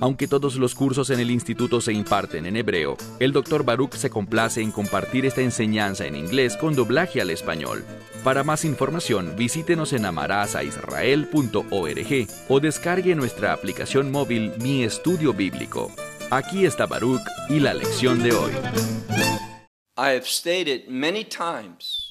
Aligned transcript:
Aunque 0.00 0.26
todos 0.26 0.56
los 0.56 0.74
cursos 0.74 1.10
en 1.10 1.20
el 1.20 1.30
instituto 1.30 1.82
se 1.82 1.92
imparten 1.92 2.46
en 2.46 2.56
hebreo, 2.56 2.96
el 3.18 3.32
Dr. 3.32 3.64
Baruch 3.64 3.92
se 3.94 4.08
complace 4.08 4.62
en 4.62 4.72
compartir 4.72 5.26
esta 5.26 5.42
enseñanza 5.42 6.06
en 6.06 6.16
inglés 6.16 6.56
con 6.56 6.74
doblaje 6.74 7.20
al 7.20 7.28
español. 7.28 7.84
Para 8.24 8.42
más 8.42 8.64
información, 8.64 9.34
visítenos 9.36 9.92
en 9.92 10.06
amarazaisrael.org 10.06 12.26
o 12.48 12.60
descargue 12.60 13.14
nuestra 13.14 13.52
aplicación 13.52 14.10
móvil 14.10 14.52
Mi 14.62 14.84
Estudio 14.84 15.34
Bíblico. 15.34 15.92
Aquí 16.30 16.64
está 16.64 16.86
Baruch 16.86 17.20
y 17.50 17.60
la 17.60 17.74
lección 17.74 18.22
de 18.22 18.32
hoy. 18.32 18.52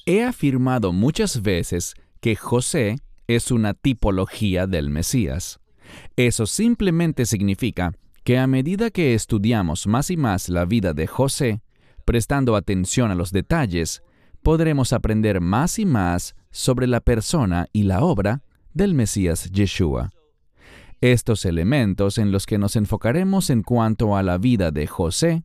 He 0.06 0.22
afirmado 0.22 0.92
muchas 0.92 1.42
veces 1.42 1.94
que 2.20 2.36
José 2.36 3.00
es 3.26 3.50
una 3.50 3.74
tipología 3.74 4.66
del 4.66 4.90
Mesías. 4.90 5.59
Eso 6.26 6.44
simplemente 6.44 7.24
significa 7.24 7.94
que 8.24 8.36
a 8.36 8.46
medida 8.46 8.90
que 8.90 9.14
estudiamos 9.14 9.86
más 9.86 10.10
y 10.10 10.18
más 10.18 10.50
la 10.50 10.66
vida 10.66 10.92
de 10.92 11.06
José, 11.06 11.62
prestando 12.04 12.56
atención 12.56 13.10
a 13.10 13.14
los 13.14 13.32
detalles, 13.32 14.02
podremos 14.42 14.92
aprender 14.92 15.40
más 15.40 15.78
y 15.78 15.86
más 15.86 16.36
sobre 16.50 16.86
la 16.86 17.00
persona 17.00 17.68
y 17.72 17.84
la 17.84 18.04
obra 18.04 18.42
del 18.74 18.92
Mesías 18.92 19.50
Yeshua. 19.50 20.10
Estos 21.00 21.46
elementos 21.46 22.18
en 22.18 22.32
los 22.32 22.44
que 22.44 22.58
nos 22.58 22.76
enfocaremos 22.76 23.48
en 23.48 23.62
cuanto 23.62 24.14
a 24.14 24.22
la 24.22 24.36
vida 24.36 24.70
de 24.70 24.86
José 24.86 25.44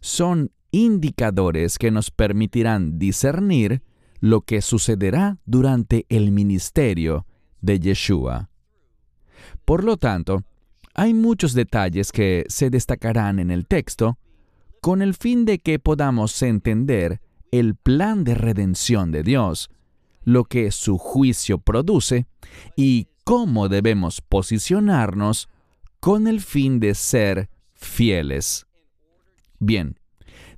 son 0.00 0.50
indicadores 0.70 1.76
que 1.76 1.90
nos 1.90 2.10
permitirán 2.10 2.98
discernir 2.98 3.82
lo 4.20 4.40
que 4.40 4.62
sucederá 4.62 5.36
durante 5.44 6.06
el 6.08 6.32
ministerio 6.32 7.26
de 7.60 7.80
Yeshua. 7.80 8.48
Por 9.64 9.84
lo 9.84 9.96
tanto, 9.96 10.42
hay 10.94 11.14
muchos 11.14 11.52
detalles 11.52 12.12
que 12.12 12.44
se 12.48 12.70
destacarán 12.70 13.38
en 13.38 13.50
el 13.50 13.66
texto 13.66 14.18
con 14.80 15.02
el 15.02 15.14
fin 15.14 15.44
de 15.44 15.58
que 15.58 15.78
podamos 15.78 16.40
entender 16.42 17.20
el 17.50 17.74
plan 17.74 18.24
de 18.24 18.34
redención 18.34 19.10
de 19.12 19.22
Dios, 19.22 19.68
lo 20.22 20.44
que 20.44 20.70
su 20.70 20.98
juicio 20.98 21.58
produce 21.58 22.26
y 22.76 23.08
cómo 23.24 23.68
debemos 23.68 24.20
posicionarnos 24.20 25.48
con 26.00 26.28
el 26.28 26.40
fin 26.40 26.78
de 26.78 26.94
ser 26.94 27.50
fieles. 27.74 28.66
Bien, 29.58 29.98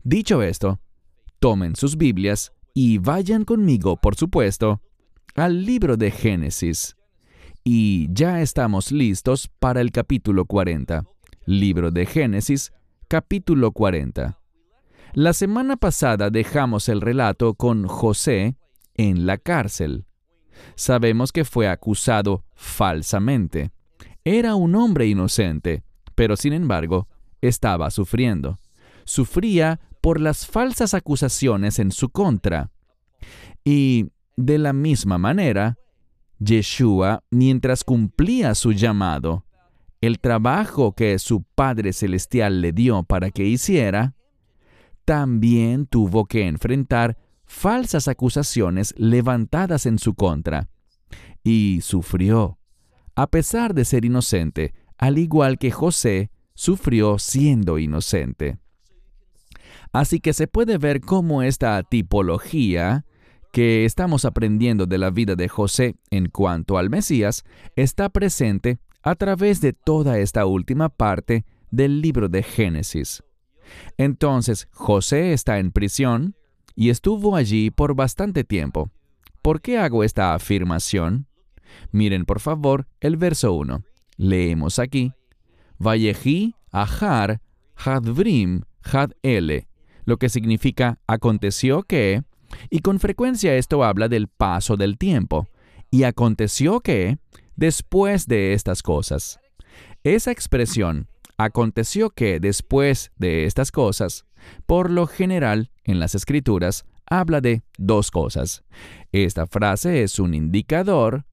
dicho 0.03 0.43
esto, 0.43 0.79
tomen 1.39 1.77
sus 1.77 1.97
Biblias 1.97 2.53
y 2.75 2.99
vayan 2.99 3.45
conmigo, 3.45 3.97
por 3.97 4.15
supuesto, 4.15 4.83
al 5.35 5.65
libro 5.65 5.97
de 5.97 6.11
Génesis. 6.11 6.98
Y 7.71 8.09
ya 8.15 8.41
estamos 8.41 8.93
listos 8.93 9.51
para 9.59 9.83
el 9.83 9.93
capítulo 9.93 10.47
40. 10.47 11.05
Libro 11.45 11.91
de 11.91 12.07
Génesis, 12.07 12.73
capítulo 13.09 13.73
40. 13.73 14.39
La 15.13 15.35
semana 15.35 15.77
pasada 15.77 16.31
dejamos 16.31 16.89
el 16.89 17.03
relato 17.03 17.53
con 17.53 17.87
José 17.87 18.57
en 18.95 19.27
la 19.27 19.37
cárcel. 19.37 20.07
Sabemos 20.77 21.31
que 21.31 21.45
fue 21.45 21.69
acusado 21.69 22.43
falsamente. 22.55 23.71
Era 24.25 24.55
un 24.55 24.75
hombre 24.75 25.07
inocente, 25.07 25.83
pero 26.15 26.39
sin 26.39 26.55
embargo, 26.55 27.07
estaba 27.43 27.91
sufriendo. 27.91 28.59
Sufría 29.05 29.79
por 30.01 30.23
las 30.23 30.47
falsas 30.47 30.95
acusaciones 30.95 31.79
en 31.79 31.93
su 31.93 32.09
contra. 32.09 32.71
Y, 33.63 34.07
de 34.37 34.57
la 34.57 34.73
misma 34.73 35.19
manera, 35.19 35.77
Yeshua, 36.39 37.25
mientras 37.31 37.85
cumplía 37.85 38.55
su 38.55 38.73
llamado, 38.73 39.45
el 40.01 40.21
trabajo 40.21 40.93
que 40.93 41.19
su 41.19 41.43
Padre 41.43 41.93
Celestial 41.93 42.61
le 42.61 42.73
dio 42.73 43.03
para 43.03 43.31
que 43.31 43.45
hiciera, 43.45 44.15
también 45.05 45.87
tuvo 45.87 46.27
que 46.27 46.47
enfrentar 46.47 47.17
falsas 47.45 48.09
acusaciones 48.09 48.95
levantadas 48.97 49.87
en 49.87 49.99
su 49.99 50.15
contra. 50.15 50.69
Y 51.43 51.81
sufrió, 51.83 52.59
a 53.15 53.27
pesar 53.27 53.75
de 53.75 53.85
ser 53.85 54.05
inocente, 54.05 54.75
al 54.99 55.19
igual 55.19 55.59
que 55.59 55.71
José 55.71 56.31
sufrió 56.55 57.19
siendo 57.19 57.79
inocente. 57.79 58.59
Así 59.93 60.21
que 60.21 60.33
se 60.33 60.47
puede 60.47 60.77
ver 60.77 61.01
cómo 61.01 61.43
esta 61.43 61.83
tipología 61.83 63.07
que 63.53 63.85
estamos 63.85 64.25
aprendiendo 64.25 64.87
de 64.87 64.99
la 64.99 65.11
vida 65.11 65.35
de 65.35 65.49
José 65.49 65.97
en 66.11 66.29
cuanto 66.29 66.79
al 66.79 66.91
Mesías 66.91 67.45
está 67.77 68.09
presente 68.09 68.79
a 69.03 69.15
través 69.15 69.61
de 69.61 69.73
toda 69.73 70.19
esta 70.19 70.47
última 70.47 70.89
parte 70.89 71.45
del 71.71 72.01
libro 72.01 72.29
de 72.29 72.43
Génesis. 72.43 73.23
Entonces, 73.97 74.69
José 74.73 75.33
está 75.33 75.59
en 75.59 75.73
prisión 75.73 76.35
y 76.75 76.91
estuvo 76.91 77.37
allí 77.37 77.71
por 77.71 77.95
bastante 77.95 78.45
tiempo. 78.45 78.91
¿Por 79.43 79.61
qué 79.61 79.79
hago 79.79 80.05
esta 80.05 80.35
afirmación? 80.35 81.27
Miren 81.91 82.25
por 82.25 82.41
favor 82.41 82.87
el 83.01 83.17
verso 83.17 83.53
1. 83.53 83.83
Leemos 84.17 84.79
aquí. 84.79 85.13
Vallejí 85.79 86.55
Ahar 86.71 87.41
Hadvrim 87.77 88.63
Had 88.83 89.13
Ele, 89.23 89.69
lo 90.05 90.17
que 90.17 90.29
significa 90.29 91.01
aconteció 91.07 91.83
que, 91.83 92.23
y 92.71 92.81
con 92.81 93.01
frecuencia 93.01 93.55
esto 93.55 93.85
habla 93.85 94.09
del 94.09 94.29
paso 94.29 94.77
del 94.77 94.99
tiempo. 94.99 95.49
Y 95.91 96.03
aconteció 96.03 96.81
que, 96.81 97.19
después 97.57 98.27
de 98.27 98.53
estas 98.53 98.83
cosas. 98.83 99.41
Esa 100.05 100.31
expresión, 100.31 101.09
Aconteció 101.41 102.11
que 102.11 102.41
después 102.41 103.13
de 103.17 103.45
estas 103.45 103.71
cosas, 103.71 104.27
por 104.67 104.91
lo 104.91 105.07
general 105.07 105.71
en 105.85 106.01
las 106.01 106.17
escrituras, 106.17 106.85
habla 107.07 107.41
de 107.41 107.63
dos 107.79 108.11
cosas. 108.11 108.65
Esta 109.13 109.47
frase 109.47 110.03
es 110.03 110.19
un 110.19 110.35
indicador 110.35 111.27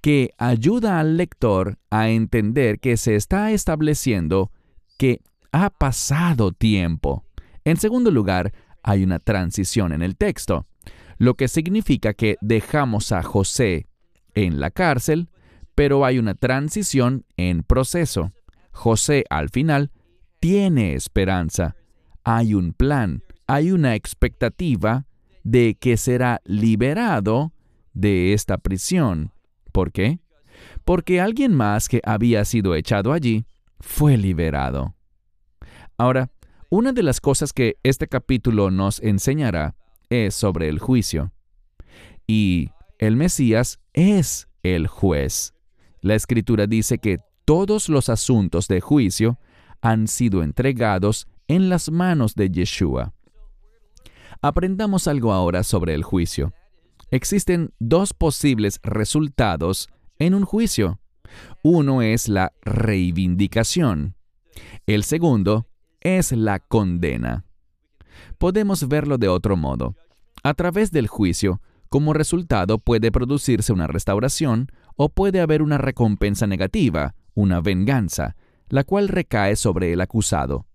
que 0.00 0.30
ayuda 0.38 0.98
al 0.98 1.18
lector 1.18 1.78
a 1.90 2.08
entender 2.08 2.80
que 2.80 2.96
se 2.96 3.16
está 3.16 3.52
estableciendo 3.52 4.50
que 4.96 5.20
ha 5.52 5.68
pasado 5.68 6.52
tiempo. 6.52 7.26
En 7.66 7.76
segundo 7.76 8.10
lugar, 8.10 8.54
hay 8.82 9.02
una 9.04 9.18
transición 9.18 9.92
en 9.92 10.02
el 10.02 10.16
texto, 10.16 10.66
lo 11.18 11.34
que 11.34 11.48
significa 11.48 12.14
que 12.14 12.36
dejamos 12.40 13.12
a 13.12 13.22
José 13.22 13.86
en 14.34 14.60
la 14.60 14.70
cárcel, 14.70 15.28
pero 15.74 16.04
hay 16.04 16.18
una 16.18 16.34
transición 16.34 17.24
en 17.36 17.62
proceso. 17.62 18.32
José 18.72 19.24
al 19.30 19.50
final 19.50 19.90
tiene 20.40 20.94
esperanza. 20.94 21.76
Hay 22.24 22.54
un 22.54 22.72
plan, 22.72 23.22
hay 23.46 23.72
una 23.72 23.94
expectativa 23.94 25.06
de 25.42 25.76
que 25.78 25.96
será 25.96 26.40
liberado 26.44 27.52
de 27.92 28.32
esta 28.32 28.58
prisión. 28.58 29.32
¿Por 29.72 29.92
qué? 29.92 30.20
Porque 30.84 31.20
alguien 31.20 31.54
más 31.54 31.88
que 31.88 32.00
había 32.04 32.44
sido 32.44 32.74
echado 32.74 33.12
allí 33.12 33.44
fue 33.78 34.16
liberado. 34.16 34.94
Ahora, 35.96 36.30
una 36.70 36.92
de 36.92 37.02
las 37.02 37.20
cosas 37.20 37.52
que 37.52 37.78
este 37.82 38.06
capítulo 38.06 38.70
nos 38.70 39.00
enseñará 39.00 39.74
es 40.08 40.34
sobre 40.34 40.68
el 40.68 40.78
juicio. 40.78 41.32
Y 42.28 42.70
el 42.98 43.16
Mesías 43.16 43.80
es 43.92 44.48
el 44.62 44.86
juez. 44.86 45.52
La 46.00 46.14
escritura 46.14 46.68
dice 46.68 46.98
que 46.98 47.18
todos 47.44 47.88
los 47.88 48.08
asuntos 48.08 48.68
de 48.68 48.80
juicio 48.80 49.40
han 49.82 50.06
sido 50.06 50.44
entregados 50.44 51.26
en 51.48 51.68
las 51.68 51.90
manos 51.90 52.36
de 52.36 52.50
Yeshua. 52.50 53.14
Aprendamos 54.40 55.08
algo 55.08 55.32
ahora 55.32 55.64
sobre 55.64 55.94
el 55.94 56.04
juicio. 56.04 56.52
Existen 57.10 57.74
dos 57.80 58.14
posibles 58.14 58.78
resultados 58.84 59.88
en 60.20 60.34
un 60.34 60.44
juicio. 60.44 61.00
Uno 61.64 62.02
es 62.02 62.28
la 62.28 62.52
reivindicación. 62.62 64.14
El 64.86 65.02
segundo 65.02 65.69
es 66.00 66.32
la 66.32 66.58
condena. 66.58 67.44
Podemos 68.38 68.88
verlo 68.88 69.18
de 69.18 69.28
otro 69.28 69.56
modo. 69.56 69.94
A 70.42 70.54
través 70.54 70.90
del 70.90 71.06
juicio, 71.06 71.60
como 71.88 72.12
resultado 72.12 72.78
puede 72.78 73.10
producirse 73.10 73.72
una 73.72 73.86
restauración 73.86 74.70
o 74.96 75.08
puede 75.08 75.40
haber 75.40 75.62
una 75.62 75.78
recompensa 75.78 76.46
negativa, 76.46 77.14
una 77.34 77.60
venganza, 77.60 78.36
la 78.68 78.84
cual 78.84 79.08
recae 79.08 79.56
sobre 79.56 79.92
el 79.92 80.00
acusado. 80.00 80.66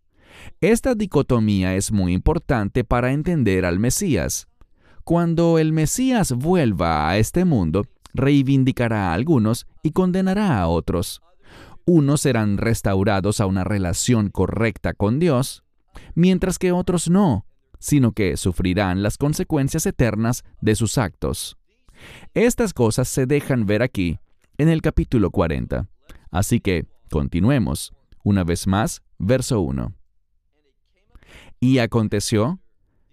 Esta 0.61 0.95
dicotomía 0.95 1.75
es 1.75 1.91
muy 1.91 2.13
importante 2.13 2.83
para 2.83 3.13
entender 3.13 3.65
al 3.65 3.79
Mesías. 3.79 4.47
Cuando 5.03 5.59
el 5.59 5.71
Mesías 5.71 6.33
vuelva 6.33 7.09
a 7.09 7.17
este 7.17 7.45
mundo, 7.45 7.85
reivindicará 8.13 9.11
a 9.11 9.13
algunos 9.13 9.67
y 9.83 9.91
condenará 9.91 10.59
a 10.59 10.67
otros. 10.67 11.21
Unos 11.85 12.21
serán 12.21 12.57
restaurados 12.57 13.39
a 13.39 13.45
una 13.45 13.63
relación 13.63 14.29
correcta 14.29 14.93
con 14.93 15.19
Dios, 15.19 15.63
mientras 16.15 16.57
que 16.57 16.71
otros 16.71 17.09
no, 17.09 17.45
sino 17.79 18.11
que 18.11 18.37
sufrirán 18.37 19.03
las 19.03 19.17
consecuencias 19.17 19.85
eternas 19.85 20.43
de 20.61 20.75
sus 20.75 20.97
actos. 20.97 21.57
Estas 22.33 22.73
cosas 22.73 23.07
se 23.07 23.27
dejan 23.27 23.65
ver 23.65 23.83
aquí, 23.83 24.19
en 24.57 24.69
el 24.69 24.81
capítulo 24.81 25.29
40. 25.29 25.87
Así 26.31 26.59
que, 26.59 26.87
continuemos. 27.11 27.93
Una 28.23 28.43
vez 28.43 28.65
más, 28.65 29.03
verso 29.19 29.61
1. 29.61 29.93
Y 31.59 31.77
aconteció, 31.77 32.59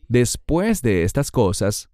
después 0.09 0.83
de 0.83 1.05
estas 1.05 1.31
cosas, 1.31 1.91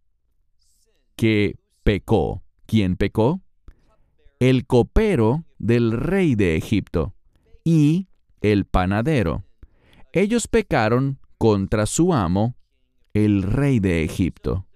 que 1.17 1.57
pecó. 1.83 2.43
¿Quién 2.67 2.97
pecó? 2.97 3.41
El 4.41 4.67
copero 4.67 5.45
del 5.59 5.91
rey 5.91 6.37
de 6.37 6.55
Egipto 6.55 7.17
y 7.65 8.07
el 8.41 8.67
panadero. 8.67 9.45
Ellos 10.13 10.47
pecaron 10.47 11.19
contra 11.39 11.87
su 11.87 12.15
amo, 12.15 12.57
el 13.15 13.43
rey 13.43 13.81
de 13.81 14.05
Egipto. 14.05 14.67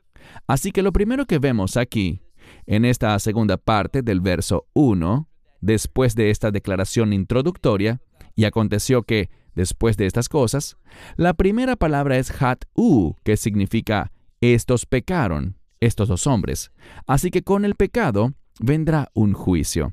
Así 0.49 0.73
que 0.73 0.83
lo 0.83 0.93
primero 0.93 1.27
que 1.27 1.39
vemos 1.39 1.77
aquí, 1.77 2.23
en 2.67 2.85
esta 2.85 3.17
segunda 3.21 3.57
parte 3.57 4.03
del 4.03 4.21
verso 4.21 4.67
1, 4.73 5.29
después 5.61 6.17
de 6.17 6.31
esta 6.31 6.51
declaración 6.51 7.13
introductoria, 7.13 8.01
y 8.35 8.47
aconteció 8.47 9.05
que, 9.05 9.31
después 9.55 9.97
de 9.97 10.07
estas 10.07 10.29
cosas, 10.29 10.77
la 11.17 11.35
primera 11.35 11.77
palabra 11.77 12.19
es 12.19 12.33
hat-u, 12.43 13.15
que 13.23 13.37
significa 13.37 14.11
estos 14.41 14.87
pecaron, 14.87 15.57
estos 15.79 16.09
dos 16.09 16.27
hombres. 16.27 16.73
Así 17.07 17.31
que 17.31 17.43
con 17.43 17.65
el 17.65 17.77
pecado 17.77 18.35
vendrá 18.63 19.11
un 19.15 19.33
juicio. 19.33 19.93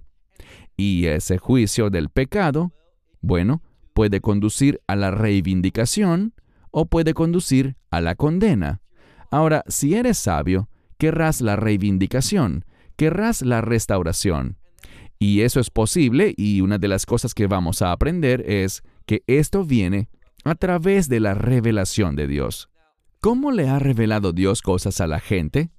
Y 0.77 1.07
ese 1.07 1.37
juicio 1.37 1.89
del 1.89 2.09
pecado, 2.09 2.71
bueno, 3.21 3.61
puede 3.93 4.21
conducir 4.21 4.81
a 4.87 4.95
la 4.95 5.11
reivindicación 5.11 6.33
o 6.71 6.85
puede 6.85 7.13
conducir 7.13 7.75
a 7.91 7.99
la 7.99 8.15
condena. 8.15 8.81
Ahora, 9.31 9.63
si 9.67 9.95
eres 9.95 10.17
sabio, 10.17 10.69
querrás 10.97 11.41
la 11.41 11.55
reivindicación, 11.55 12.65
querrás 12.95 13.41
la 13.41 13.61
restauración. 13.61 14.57
Y 15.19 15.41
eso 15.41 15.59
es 15.59 15.69
posible 15.69 16.33
y 16.37 16.61
una 16.61 16.77
de 16.77 16.87
las 16.87 17.05
cosas 17.05 17.33
que 17.33 17.47
vamos 17.47 17.81
a 17.81 17.91
aprender 17.91 18.41
es 18.49 18.83
que 19.05 19.23
esto 19.27 19.65
viene 19.65 20.07
a 20.45 20.55
través 20.55 21.09
de 21.09 21.19
la 21.19 21.33
revelación 21.33 22.15
de 22.15 22.27
Dios. 22.27 22.69
¿Cómo 23.19 23.51
le 23.51 23.67
ha 23.67 23.79
revelado 23.79 24.31
Dios 24.31 24.61
cosas 24.61 25.01
a 25.01 25.07
la 25.07 25.19
gente? 25.19 25.71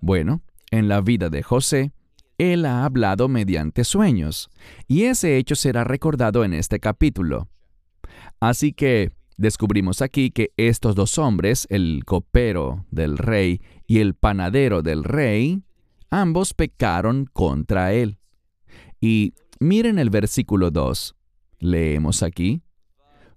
Bueno, 0.00 0.42
en 0.72 0.88
la 0.88 1.00
vida 1.00 1.30
de 1.30 1.44
José, 1.44 1.92
él 2.38 2.66
ha 2.66 2.84
hablado 2.84 3.28
mediante 3.28 3.84
sueños, 3.84 4.50
y 4.88 5.04
ese 5.04 5.36
hecho 5.36 5.54
será 5.54 5.84
recordado 5.84 6.44
en 6.44 6.54
este 6.54 6.80
capítulo. 6.80 7.48
Así 8.40 8.72
que 8.72 9.12
descubrimos 9.36 10.02
aquí 10.02 10.30
que 10.30 10.52
estos 10.56 10.96
dos 10.96 11.18
hombres, 11.18 11.68
el 11.70 12.02
copero 12.04 12.86
del 12.90 13.18
rey 13.18 13.60
y 13.86 13.98
el 13.98 14.14
panadero 14.14 14.82
del 14.82 15.04
rey, 15.04 15.62
ambos 16.10 16.54
pecaron 16.54 17.26
contra 17.32 17.92
él. 17.92 18.18
Y 19.00 19.34
miren 19.60 19.98
el 19.98 20.10
versículo 20.10 20.70
2. 20.70 21.14
Leemos 21.60 22.22
aquí. 22.22 22.62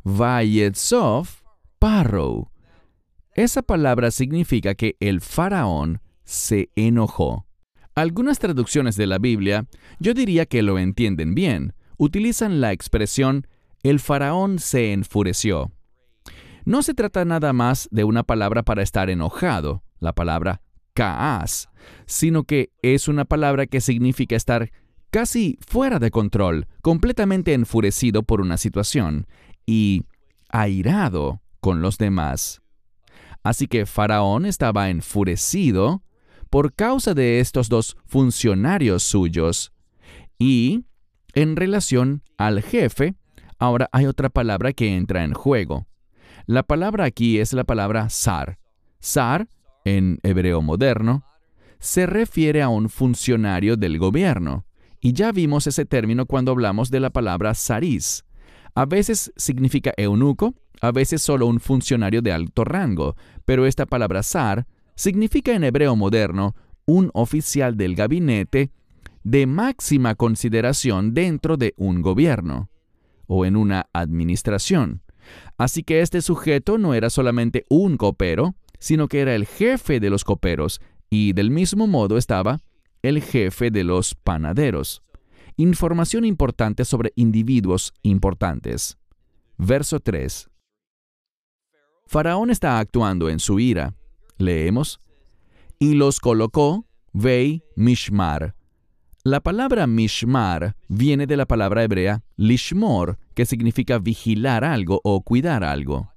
Vayetzov 0.03 1.27
Parrow. 1.79 2.49
Esa 3.33 3.61
palabra 3.61 4.11
significa 4.11 4.73
que 4.75 4.95
el 4.99 5.19
faraón 5.19 6.01
se 6.25 6.69
enojó. 6.75 7.45
Algunas 7.95 8.39
traducciones 8.39 8.97
de 8.97 9.07
la 9.07 9.19
Biblia, 9.19 9.67
yo 9.99 10.13
diría 10.13 10.45
que 10.45 10.61
lo 10.61 10.77
entienden 10.77 11.33
bien, 11.33 11.73
utilizan 11.97 12.59
la 12.59 12.73
expresión 12.73 13.47
el 13.83 13.99
faraón 13.99 14.57
se 14.57 14.93
enfureció. 14.93 15.71
No 16.65 16.81
se 16.81 16.95
trata 16.95 17.23
nada 17.23 17.53
más 17.53 17.87
de 17.91 18.03
una 18.03 18.23
palabra 18.23 18.63
para 18.63 18.81
estar 18.81 19.11
enojado, 19.11 19.83
la 19.99 20.13
palabra 20.13 20.61
kaas, 20.95 21.69
sino 22.07 22.45
que 22.45 22.71
es 22.81 23.07
una 23.07 23.25
palabra 23.25 23.67
que 23.67 23.81
significa 23.81 24.35
estar 24.35 24.71
casi 25.11 25.59
fuera 25.67 25.99
de 25.99 26.09
control, 26.09 26.67
completamente 26.81 27.53
enfurecido 27.53 28.23
por 28.23 28.41
una 28.41 28.57
situación 28.57 29.27
y 29.67 30.05
airado 30.49 31.41
con 31.59 31.81
los 31.81 31.99
demás. 31.99 32.63
Así 33.43 33.67
que 33.67 33.85
Faraón 33.85 34.47
estaba 34.47 34.89
enfurecido 34.89 36.01
por 36.55 36.73
causa 36.73 37.13
de 37.13 37.41
estos 37.41 37.67
dos 37.67 37.97
funcionarios 38.05 39.03
suyos. 39.03 39.73
Y, 40.39 40.85
en 41.33 41.57
relación 41.57 42.23
al 42.37 42.61
jefe, 42.61 43.15
ahora 43.59 43.89
hay 43.91 44.05
otra 44.05 44.29
palabra 44.29 44.71
que 44.71 44.95
entra 44.95 45.25
en 45.25 45.33
juego. 45.33 45.85
La 46.45 46.63
palabra 46.63 47.03
aquí 47.03 47.39
es 47.39 47.51
la 47.51 47.65
palabra 47.65 48.09
zar. 48.09 48.57
Zar, 49.03 49.49
en 49.83 50.19
hebreo 50.23 50.61
moderno, 50.61 51.25
se 51.81 52.05
refiere 52.05 52.61
a 52.61 52.69
un 52.69 52.87
funcionario 52.87 53.75
del 53.75 53.99
gobierno, 53.99 54.65
y 55.01 55.11
ya 55.11 55.33
vimos 55.33 55.67
ese 55.67 55.83
término 55.83 56.25
cuando 56.25 56.53
hablamos 56.53 56.89
de 56.89 57.01
la 57.01 57.09
palabra 57.09 57.53
zaris. 57.53 58.23
A 58.75 58.85
veces 58.85 59.33
significa 59.35 59.91
eunuco, 59.97 60.55
a 60.79 60.93
veces 60.93 61.21
solo 61.21 61.47
un 61.47 61.59
funcionario 61.59 62.21
de 62.21 62.31
alto 62.31 62.63
rango, 62.63 63.17
pero 63.43 63.65
esta 63.65 63.85
palabra 63.85 64.23
zar 64.23 64.65
significa 64.95 65.53
en 65.53 65.63
hebreo 65.63 65.95
moderno 65.95 66.55
un 66.85 67.09
oficial 67.13 67.77
del 67.77 67.95
gabinete 67.95 68.71
de 69.23 69.47
máxima 69.47 70.15
consideración 70.15 71.13
dentro 71.13 71.57
de 71.57 71.73
un 71.77 72.01
gobierno 72.01 72.69
o 73.27 73.45
en 73.45 73.55
una 73.55 73.89
administración. 73.91 75.01
Así 75.57 75.83
que 75.83 76.01
este 76.01 76.21
sujeto 76.21 76.77
no 76.77 76.93
era 76.93 77.09
solamente 77.09 77.65
un 77.69 77.97
copero, 77.97 78.55
sino 78.79 79.07
que 79.07 79.21
era 79.21 79.33
el 79.35 79.45
jefe 79.45 79.99
de 79.99 80.09
los 80.09 80.23
coperos 80.23 80.79
y 81.09 81.33
del 81.33 81.49
mismo 81.49 81.87
modo 81.87 82.17
estaba 82.17 82.61
el 83.01 83.21
jefe 83.21 83.71
de 83.71 83.83
los 83.83 84.15
panaderos. 84.15 85.01
Información 85.57 86.25
importante 86.25 86.85
sobre 86.85 87.13
individuos 87.15 87.93
importantes. 88.01 88.97
Verso 89.57 89.99
3. 89.99 90.49
Faraón 92.07 92.49
está 92.51 92.77
actuando 92.77 93.29
en 93.29 93.39
su 93.39 93.59
ira. 93.59 93.95
Leemos. 94.37 94.99
Y 95.79 95.93
los 95.93 96.19
colocó, 96.19 96.85
Vei 97.13 97.63
Mishmar. 97.75 98.55
La 99.23 99.41
palabra 99.41 99.87
Mishmar 99.87 100.75
viene 100.87 101.27
de 101.27 101.37
la 101.37 101.45
palabra 101.45 101.83
hebrea 101.83 102.23
Lishmor, 102.37 103.17
que 103.33 103.45
significa 103.45 103.97
vigilar 103.97 104.63
algo 104.63 105.01
o 105.03 105.21
cuidar 105.21 105.63
algo. 105.63 106.11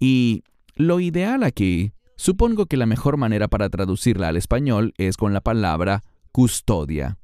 Y 0.00 0.42
lo 0.74 1.00
ideal 1.00 1.44
aquí 1.44 1.92
Supongo 2.16 2.66
que 2.66 2.76
la 2.76 2.86
mejor 2.86 3.16
manera 3.16 3.48
para 3.48 3.68
traducirla 3.68 4.28
al 4.28 4.36
español 4.36 4.94
es 4.98 5.16
con 5.16 5.32
la 5.32 5.40
palabra 5.40 6.02
custodia. 6.32 7.18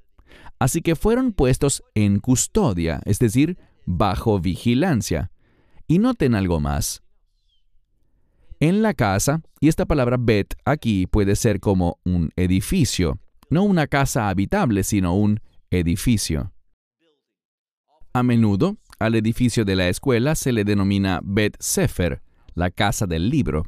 Así 0.59 0.83
que 0.83 0.97
fueron 0.97 1.33
puestos 1.33 1.83
en 1.95 2.19
custodia, 2.19 3.01
es 3.05 3.19
decir, 3.19 3.59
bajo 3.87 4.41
vigilancia. 4.41 5.31
Y 5.87 5.99
noten 5.99 6.35
algo 6.35 6.61
más. 6.61 7.03
En 8.61 8.83
la 8.83 8.93
casa, 8.93 9.41
y 9.59 9.69
esta 9.69 9.87
palabra 9.87 10.19
bet 10.21 10.55
aquí 10.67 11.07
puede 11.07 11.35
ser 11.35 11.61
como 11.61 11.99
un 12.05 12.31
edificio, 12.37 13.19
no 13.49 13.63
una 13.63 13.87
casa 13.87 14.29
habitable, 14.29 14.85
sino 14.85 15.17
un 15.17 15.41
edificio. 15.71 16.53
A 18.13 18.23
menudo, 18.23 18.77
al 18.99 19.15
edificio 19.15 19.65
de 19.65 19.77
la 19.77 19.89
escuela 19.89 20.35
se 20.35 20.53
le 20.53 20.65
denomina 20.65 21.21
Bet 21.25 21.57
Sefer, 21.59 22.21
la 22.55 22.71
casa 22.71 23.07
del 23.07 23.31
libro, 23.31 23.65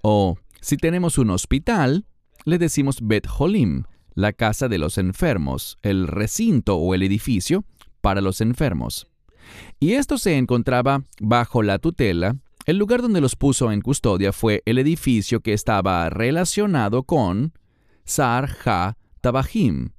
o 0.00 0.38
si 0.62 0.78
tenemos 0.78 1.18
un 1.18 1.28
hospital, 1.28 2.06
le 2.46 2.56
decimos 2.56 3.00
Bet 3.02 3.26
Holim, 3.38 3.84
la 4.14 4.32
casa 4.32 4.68
de 4.68 4.78
los 4.78 4.96
enfermos, 4.96 5.76
el 5.82 6.06
recinto 6.06 6.76
o 6.76 6.94
el 6.94 7.02
edificio 7.02 7.64
para 8.00 8.22
los 8.22 8.40
enfermos. 8.40 9.06
Y 9.80 9.92
esto 9.92 10.16
se 10.16 10.38
encontraba 10.38 11.04
bajo 11.20 11.62
la 11.62 11.78
tutela. 11.78 12.36
El 12.66 12.76
lugar 12.76 13.00
donde 13.00 13.20
los 13.20 13.36
puso 13.36 13.72
en 13.72 13.80
custodia 13.80 14.32
fue 14.32 14.62
el 14.66 14.78
edificio 14.78 15.40
que 15.40 15.54
estaba 15.54 16.08
relacionado 16.10 17.04
con 17.04 17.54
Sar 18.04 18.50
Ha 18.66 18.96
Tabahim. 19.22 19.90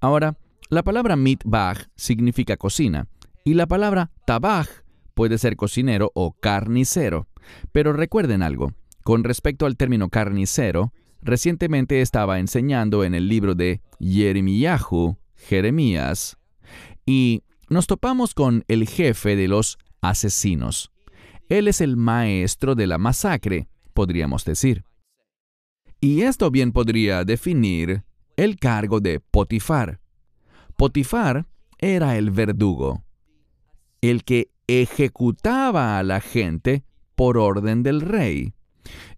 Ahora, 0.00 0.36
la 0.68 0.82
palabra 0.82 1.16
mitbach 1.16 1.88
significa 1.96 2.56
cocina 2.56 3.08
y 3.44 3.54
la 3.54 3.66
palabra 3.66 4.10
tabaj 4.26 4.68
puede 5.14 5.38
ser 5.38 5.56
cocinero 5.56 6.10
o 6.14 6.32
carnicero. 6.32 7.28
Pero 7.72 7.92
recuerden 7.92 8.42
algo, 8.42 8.72
con 9.02 9.24
respecto 9.24 9.66
al 9.66 9.76
término 9.76 10.08
carnicero, 10.08 10.92
recientemente 11.22 12.02
estaba 12.02 12.38
enseñando 12.38 13.04
en 13.04 13.14
el 13.14 13.28
libro 13.28 13.54
de 13.54 13.80
Jeremiyahu, 14.00 15.16
Jeremías, 15.34 16.36
y 17.06 17.42
nos 17.68 17.86
topamos 17.86 18.34
con 18.34 18.64
el 18.68 18.86
jefe 18.86 19.34
de 19.34 19.48
los 19.48 19.78
asesinos. 20.02 20.91
Él 21.52 21.68
es 21.68 21.82
el 21.82 21.98
maestro 21.98 22.74
de 22.74 22.86
la 22.86 22.96
masacre, 22.96 23.68
podríamos 23.92 24.46
decir. 24.46 24.86
Y 26.00 26.22
esto 26.22 26.50
bien 26.50 26.72
podría 26.72 27.24
definir 27.24 28.04
el 28.38 28.56
cargo 28.56 29.00
de 29.00 29.20
Potifar. 29.20 30.00
Potifar 30.78 31.44
era 31.76 32.16
el 32.16 32.30
verdugo, 32.30 33.04
el 34.00 34.24
que 34.24 34.48
ejecutaba 34.66 35.98
a 35.98 36.02
la 36.02 36.22
gente 36.22 36.84
por 37.16 37.36
orden 37.36 37.82
del 37.82 38.00
rey, 38.00 38.54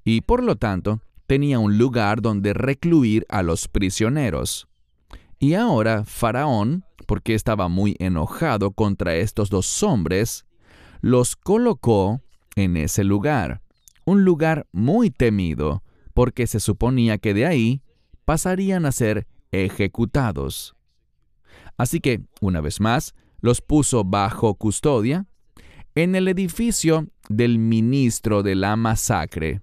y 0.04 0.22
por 0.22 0.42
lo 0.42 0.56
tanto 0.56 1.02
tenía 1.28 1.60
un 1.60 1.78
lugar 1.78 2.20
donde 2.20 2.52
recluir 2.52 3.26
a 3.28 3.44
los 3.44 3.68
prisioneros. 3.68 4.66
Y 5.38 5.54
ahora 5.54 6.02
Faraón, 6.04 6.84
porque 7.06 7.36
estaba 7.36 7.68
muy 7.68 7.94
enojado 8.00 8.72
contra 8.72 9.14
estos 9.14 9.50
dos 9.50 9.84
hombres, 9.84 10.46
los 11.00 11.36
colocó 11.36 12.23
en 12.56 12.76
ese 12.76 13.04
lugar, 13.04 13.62
un 14.04 14.24
lugar 14.24 14.66
muy 14.72 15.10
temido, 15.10 15.82
porque 16.12 16.46
se 16.46 16.60
suponía 16.60 17.18
que 17.18 17.34
de 17.34 17.46
ahí 17.46 17.82
pasarían 18.24 18.86
a 18.86 18.92
ser 18.92 19.26
ejecutados. 19.50 20.74
Así 21.76 22.00
que, 22.00 22.22
una 22.40 22.60
vez 22.60 22.80
más, 22.80 23.14
los 23.40 23.60
puso 23.60 24.04
bajo 24.04 24.54
custodia 24.54 25.26
en 25.94 26.14
el 26.14 26.28
edificio 26.28 27.08
del 27.28 27.58
ministro 27.58 28.42
de 28.42 28.54
la 28.54 28.76
masacre. 28.76 29.60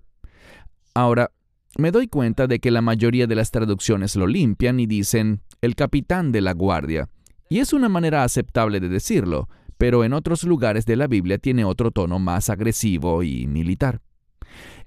Ahora, 0.94 1.32
me 1.78 1.92
doy 1.92 2.08
cuenta 2.08 2.48
de 2.48 2.60
que 2.60 2.72
la 2.72 2.82
mayoría 2.82 3.28
de 3.28 3.36
las 3.36 3.52
traducciones 3.52 4.16
lo 4.16 4.28
limpian 4.28 4.80
y 4.80 4.88
dicen 4.88 5.42
el 5.62 5.76
capitán 5.76 6.32
de 6.32 6.42
la 6.42 6.54
guardia, 6.54 7.10
y 7.50 7.60
es 7.60 7.74
una 7.74 7.90
manera 7.90 8.24
aceptable 8.24 8.80
de 8.80 8.90
decirlo, 8.90 9.50
pero 9.82 10.04
en 10.04 10.14
otros 10.14 10.44
lugares 10.44 10.86
de 10.86 10.96
la 10.96 11.08
Biblia 11.08 11.40
tiene 11.40 11.66
otro 11.66 11.90
tono 11.90 12.20
más 12.20 12.52
agresivo 12.52 13.24
y 13.24 13.48
militar. 13.48 14.00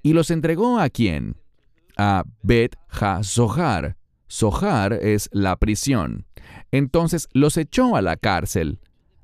¿Y 0.05 0.13
los 0.13 0.31
entregó 0.31 0.79
a 0.79 0.89
quién? 0.89 1.37
A 1.97 2.23
Bet 2.45 2.77
Ha-Zohar. 2.91 3.97
Zohar 4.31 4.93
es 4.93 5.29
la 5.33 5.57
prisión. 5.57 6.27
Entonces 6.71 7.29
los 7.33 7.57
echó 7.57 7.97
a 7.97 8.03
la 8.03 8.17
cárcel, 8.17 8.79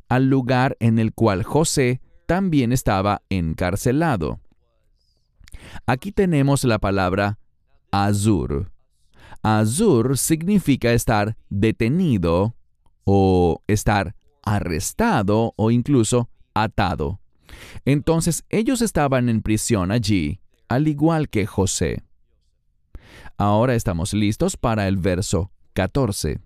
al 0.08 0.28
lugar 0.28 0.76
en 0.80 0.98
el 0.98 1.14
cual 1.14 1.44
José 1.44 2.00
también 2.26 2.72
estaba 2.72 3.22
encarcelado. 3.28 4.40
Aquí 5.86 6.10
tenemos 6.10 6.64
la 6.64 6.80
palabra 6.80 7.38
azur. 7.92 8.72
Azur 9.44 10.18
significa 10.18 10.92
estar 10.92 11.36
detenido 11.48 12.56
o 13.04 13.62
estar 13.68 14.16
arrestado 14.42 15.54
o 15.56 15.70
incluso 15.70 16.28
atado. 16.54 17.20
Entonces 17.84 18.44
ellos 18.48 18.82
estaban 18.82 19.28
en 19.28 19.42
prisión 19.42 19.90
allí, 19.90 20.40
al 20.68 20.88
igual 20.88 21.28
que 21.28 21.46
José. 21.46 22.02
Ahora 23.36 23.74
estamos 23.74 24.12
listos 24.12 24.56
para 24.56 24.86
el 24.86 24.96
verso 24.96 25.50
14. 25.72 26.40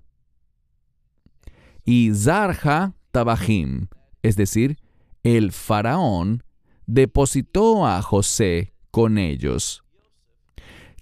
Y 1.85 2.13
Zarja 2.15 2.95
Tabajim, 3.11 3.89
es 4.23 4.37
decir, 4.37 4.79
el 5.23 5.53
faraón, 5.53 6.43
depositó 6.87 7.87
a 7.87 8.01
José 8.03 8.75
con 8.91 9.19
ellos. 9.19 9.85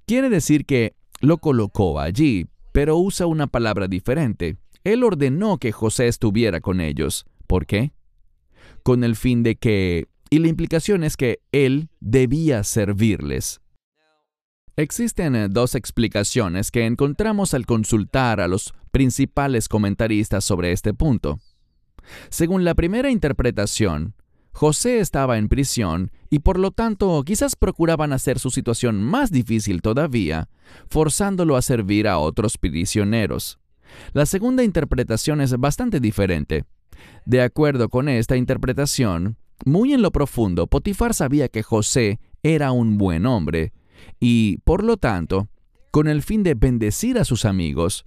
Quiere 0.07 0.29
decir 0.29 0.67
que 0.67 0.97
lo 1.21 1.39
colocó 1.39 2.01
allí, 2.01 2.47
pero 2.73 2.97
usa 2.97 3.27
una 3.27 3.47
palabra 3.47 3.87
diferente. 3.87 4.57
Él 4.85 5.05
ordenó 5.05 5.59
que 5.59 5.73
José 5.73 6.09
estuviera 6.09 6.61
con 6.61 6.81
ellos. 6.81 7.25
¿Por 7.47 7.67
qué? 7.67 7.93
Con 8.83 9.05
el 9.05 9.17
fin 9.17 9.43
de 9.43 9.57
que... 9.57 10.09
Y 10.31 10.39
la 10.39 10.49
implicación 10.49 11.05
es 11.05 11.17
que 11.17 11.41
él 11.53 11.91
debía 12.01 12.65
servirles. 12.65 13.61
Existen 14.77 15.37
eh, 15.37 15.49
dos 15.51 15.75
explicaciones 15.75 16.71
que 16.71 16.87
encontramos 16.87 17.53
al 17.53 17.67
consultar 17.67 18.41
a 18.41 18.49
los 18.49 18.73
principales 18.91 19.69
comentaristas 19.69 20.45
sobre 20.45 20.73
este 20.73 20.95
punto. 20.95 21.39
Según 22.31 22.65
la 22.65 22.75
primera 22.75 23.11
interpretación, 23.11 24.15
José 24.53 25.01
estaba 25.01 25.39
en 25.39 25.49
prisión 25.49 26.11
y 26.31 26.41
por 26.41 26.59
lo 26.59 26.71
tanto 26.71 27.23
quizás 27.25 27.57
procuraban 27.57 28.13
hacer 28.13 28.39
su 28.39 28.51
situación 28.51 29.03
más 29.03 29.31
difícil 29.31 29.83
todavía, 29.83 30.49
forzándolo 30.89 31.57
a 31.57 31.63
servir 31.63 32.09
a 32.09 32.19
otros 32.19 32.59
prisioneros. 32.59 33.59
La 34.13 34.27
segunda 34.27 34.63
interpretación 34.63 35.41
es 35.41 35.57
bastante 35.59 36.01
diferente. 36.01 36.65
De 37.25 37.43
acuerdo 37.43 37.89
con 37.89 38.09
esta 38.09 38.37
interpretación, 38.37 39.37
muy 39.65 39.93
en 39.93 40.03
lo 40.03 40.11
profundo, 40.11 40.67
Potifar 40.67 41.15
sabía 41.15 41.49
que 41.49 41.63
José 41.63 42.21
era 42.43 42.73
un 42.73 42.99
buen 42.99 43.27
hombre, 43.27 43.73
y, 44.19 44.59
por 44.65 44.83
lo 44.83 44.97
tanto, 44.97 45.49
con 45.91 46.09
el 46.09 46.23
fin 46.23 46.43
de 46.43 46.55
bendecir 46.55 47.19
a 47.19 47.25
sus 47.25 47.45
amigos, 47.45 48.05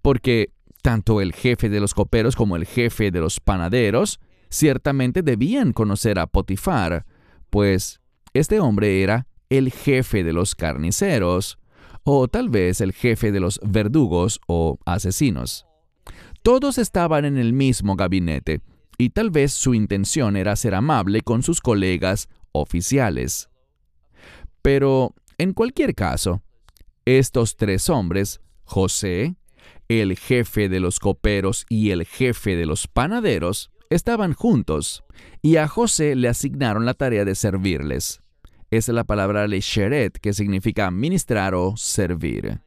porque 0.00 0.52
tanto 0.82 1.20
el 1.20 1.32
jefe 1.32 1.68
de 1.68 1.78
los 1.78 1.94
coperos 1.94 2.34
como 2.34 2.56
el 2.56 2.66
jefe 2.66 3.10
de 3.10 3.20
los 3.20 3.38
panaderos 3.38 4.18
ciertamente 4.50 5.22
debían 5.22 5.72
conocer 5.72 6.18
a 6.18 6.26
Potifar, 6.26 7.06
pues 7.50 8.00
este 8.34 8.60
hombre 8.60 9.02
era 9.02 9.26
el 9.48 9.70
jefe 9.70 10.24
de 10.24 10.32
los 10.32 10.54
carniceros, 10.54 11.58
o 12.04 12.28
tal 12.28 12.48
vez 12.48 12.80
el 12.80 12.92
jefe 12.92 13.32
de 13.32 13.40
los 13.40 13.60
verdugos 13.64 14.40
o 14.46 14.78
asesinos. 14.84 15.66
Todos 16.42 16.78
estaban 16.78 17.24
en 17.24 17.38
el 17.38 17.52
mismo 17.52 17.96
gabinete, 17.96 18.60
y 18.98 19.10
tal 19.10 19.30
vez 19.30 19.52
su 19.52 19.74
intención 19.74 20.36
era 20.36 20.56
ser 20.56 20.74
amable 20.74 21.22
con 21.22 21.42
sus 21.42 21.60
colegas 21.60 22.28
oficiales. 22.52 23.48
Pero, 24.60 25.14
en 25.38 25.52
cualquier 25.52 25.94
caso, 25.94 26.42
estos 27.04 27.56
tres 27.56 27.88
hombres, 27.88 28.40
José, 28.64 29.36
el 29.88 30.16
jefe 30.16 30.68
de 30.68 30.80
los 30.80 30.98
coperos 30.98 31.66
y 31.68 31.90
el 31.90 32.04
jefe 32.04 32.56
de 32.56 32.66
los 32.66 32.86
panaderos, 32.86 33.70
estaban 33.90 34.34
juntos, 34.34 35.04
y 35.42 35.56
a 35.56 35.68
José 35.68 36.14
le 36.14 36.28
asignaron 36.28 36.86
la 36.86 36.94
tarea 36.94 37.24
de 37.24 37.34
servirles. 37.34 38.21
Es 38.72 38.88
la 38.88 39.04
palabra 39.04 39.46
lesheret, 39.46 40.18
que 40.18 40.32
significa 40.32 40.90
ministrar 40.90 41.54
o 41.54 41.76
servir. 41.76 42.62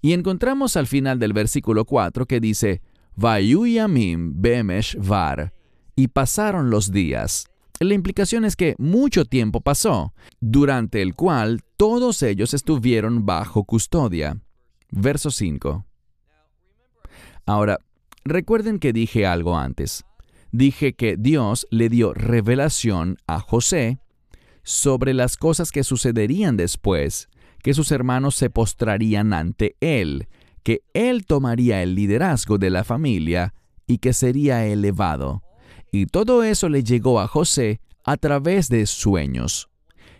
Y 0.00 0.12
encontramos 0.12 0.76
al 0.76 0.86
final 0.86 1.18
del 1.18 1.32
versículo 1.32 1.86
4 1.86 2.26
que 2.26 2.38
dice, 2.38 2.82
Vayuyamim 3.16 4.40
bemesh 4.40 4.96
var, 4.96 5.52
y 5.96 6.06
pasaron 6.06 6.70
los 6.70 6.92
días. 6.92 7.48
La 7.80 7.94
implicación 7.94 8.44
es 8.44 8.54
que 8.54 8.76
mucho 8.78 9.24
tiempo 9.24 9.60
pasó, 9.60 10.14
durante 10.38 11.02
el 11.02 11.16
cual 11.16 11.64
todos 11.76 12.22
ellos 12.22 12.54
estuvieron 12.54 13.26
bajo 13.26 13.64
custodia. 13.64 14.40
Verso 14.92 15.32
5. 15.32 15.84
Ahora, 17.44 17.80
recuerden 18.24 18.78
que 18.78 18.92
dije 18.92 19.26
algo 19.26 19.58
antes 19.58 20.04
dije 20.54 20.92
que 20.92 21.16
Dios 21.16 21.66
le 21.70 21.88
dio 21.88 22.14
revelación 22.14 23.18
a 23.26 23.40
José 23.40 23.98
sobre 24.64 25.14
las 25.14 25.36
cosas 25.36 25.70
que 25.70 25.84
sucederían 25.84 26.56
después, 26.56 27.28
que 27.62 27.74
sus 27.74 27.92
hermanos 27.92 28.34
se 28.34 28.50
postrarían 28.50 29.32
ante 29.32 29.76
él, 29.80 30.28
que 30.62 30.82
él 30.94 31.26
tomaría 31.26 31.82
el 31.82 31.94
liderazgo 31.94 32.58
de 32.58 32.70
la 32.70 32.82
familia 32.82 33.54
y 33.86 33.98
que 33.98 34.12
sería 34.12 34.66
elevado. 34.66 35.42
Y 35.92 36.06
todo 36.06 36.42
eso 36.42 36.68
le 36.68 36.82
llegó 36.82 37.20
a 37.20 37.28
José 37.28 37.80
a 38.02 38.16
través 38.16 38.68
de 38.68 38.86
sueños. 38.86 39.68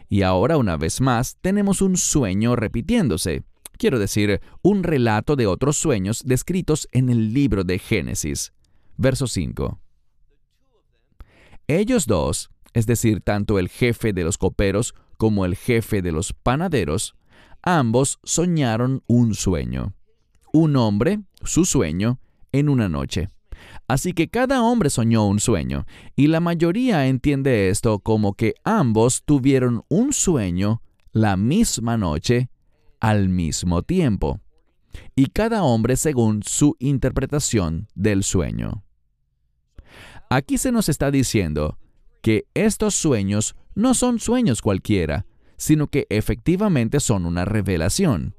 Y 0.08 0.22
ahora 0.22 0.56
una 0.58 0.76
vez 0.76 1.00
más 1.00 1.38
tenemos 1.40 1.82
un 1.82 1.96
sueño 1.96 2.54
repitiéndose, 2.54 3.42
quiero 3.78 3.98
decir, 3.98 4.40
un 4.62 4.82
relato 4.82 5.34
de 5.34 5.46
otros 5.46 5.76
sueños 5.76 6.22
descritos 6.24 6.88
en 6.92 7.08
el 7.08 7.32
libro 7.32 7.64
de 7.64 7.78
Génesis. 7.78 8.52
Verso 8.96 9.26
5. 9.26 9.80
Ellos 11.66 12.06
dos, 12.06 12.50
es 12.74 12.86
decir, 12.86 13.20
tanto 13.20 13.58
el 13.58 13.68
jefe 13.68 14.12
de 14.12 14.24
los 14.24 14.36
coperos 14.36 14.94
como 15.16 15.44
el 15.44 15.54
jefe 15.54 16.02
de 16.02 16.12
los 16.12 16.32
panaderos, 16.32 17.14
ambos 17.62 18.18
soñaron 18.24 19.02
un 19.06 19.34
sueño. 19.34 19.94
Un 20.52 20.76
hombre, 20.76 21.20
su 21.42 21.64
sueño, 21.64 22.20
en 22.52 22.68
una 22.68 22.88
noche. 22.88 23.30
Así 23.86 24.12
que 24.12 24.28
cada 24.28 24.62
hombre 24.62 24.90
soñó 24.90 25.26
un 25.26 25.40
sueño, 25.40 25.86
y 26.16 26.26
la 26.26 26.40
mayoría 26.40 27.06
entiende 27.06 27.68
esto 27.70 28.00
como 28.00 28.34
que 28.34 28.54
ambos 28.64 29.22
tuvieron 29.24 29.84
un 29.88 30.12
sueño 30.12 30.82
la 31.12 31.36
misma 31.36 31.96
noche 31.96 32.50
al 33.00 33.28
mismo 33.28 33.82
tiempo, 33.82 34.40
y 35.14 35.26
cada 35.26 35.62
hombre 35.62 35.96
según 35.96 36.42
su 36.42 36.76
interpretación 36.80 37.88
del 37.94 38.24
sueño. 38.24 38.84
Aquí 40.28 40.58
se 40.58 40.72
nos 40.72 40.88
está 40.88 41.10
diciendo 41.10 41.78
que 42.24 42.46
estos 42.54 42.94
sueños 42.94 43.54
no 43.74 43.92
son 43.92 44.18
sueños 44.18 44.62
cualquiera, 44.62 45.26
sino 45.58 45.88
que 45.88 46.06
efectivamente 46.08 46.98
son 46.98 47.26
una 47.26 47.44
revelación. 47.44 48.34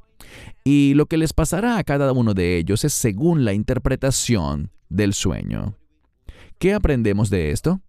Y 0.63 0.95
lo 0.95 1.05
que 1.05 1.17
les 1.17 1.33
pasará 1.33 1.77
a 1.77 1.83
cada 1.83 2.11
uno 2.11 2.33
de 2.33 2.57
ellos 2.57 2.83
es 2.83 2.93
según 2.93 3.45
la 3.45 3.53
interpretación 3.53 4.71
del 4.89 5.13
sueño. 5.13 5.77
¿Qué 6.57 6.73
aprendemos 6.73 7.29
de 7.29 7.51
esto? 7.51 7.79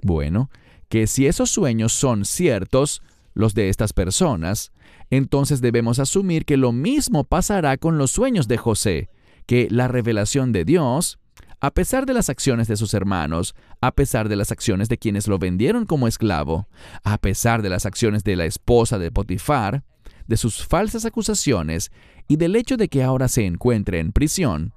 Bueno, 0.00 0.48
que 0.88 1.08
si 1.08 1.26
esos 1.26 1.50
sueños 1.50 1.92
son 1.92 2.24
ciertos, 2.24 3.02
los 3.34 3.52
de 3.54 3.68
estas 3.68 3.92
personas, 3.92 4.70
entonces 5.10 5.60
debemos 5.60 5.98
asumir 5.98 6.44
que 6.44 6.56
lo 6.56 6.70
mismo 6.70 7.24
pasará 7.24 7.78
con 7.78 7.98
los 7.98 8.12
sueños 8.12 8.46
de 8.46 8.58
José, 8.58 9.08
que 9.46 9.66
la 9.72 9.88
revelación 9.88 10.52
de 10.52 10.64
Dios, 10.64 11.18
a 11.62 11.70
pesar 11.70 12.06
de 12.06 12.12
las 12.12 12.28
acciones 12.28 12.66
de 12.66 12.76
sus 12.76 12.92
hermanos, 12.92 13.54
a 13.80 13.92
pesar 13.92 14.28
de 14.28 14.34
las 14.34 14.50
acciones 14.50 14.88
de 14.88 14.98
quienes 14.98 15.28
lo 15.28 15.38
vendieron 15.38 15.86
como 15.86 16.08
esclavo, 16.08 16.66
a 17.04 17.18
pesar 17.18 17.62
de 17.62 17.68
las 17.68 17.86
acciones 17.86 18.24
de 18.24 18.34
la 18.34 18.46
esposa 18.46 18.98
de 18.98 19.12
Potifar, 19.12 19.84
de 20.26 20.36
sus 20.36 20.66
falsas 20.66 21.04
acusaciones 21.04 21.92
y 22.26 22.34
del 22.34 22.56
hecho 22.56 22.76
de 22.76 22.88
que 22.88 23.04
ahora 23.04 23.28
se 23.28 23.46
encuentre 23.46 24.00
en 24.00 24.10
prisión, 24.10 24.74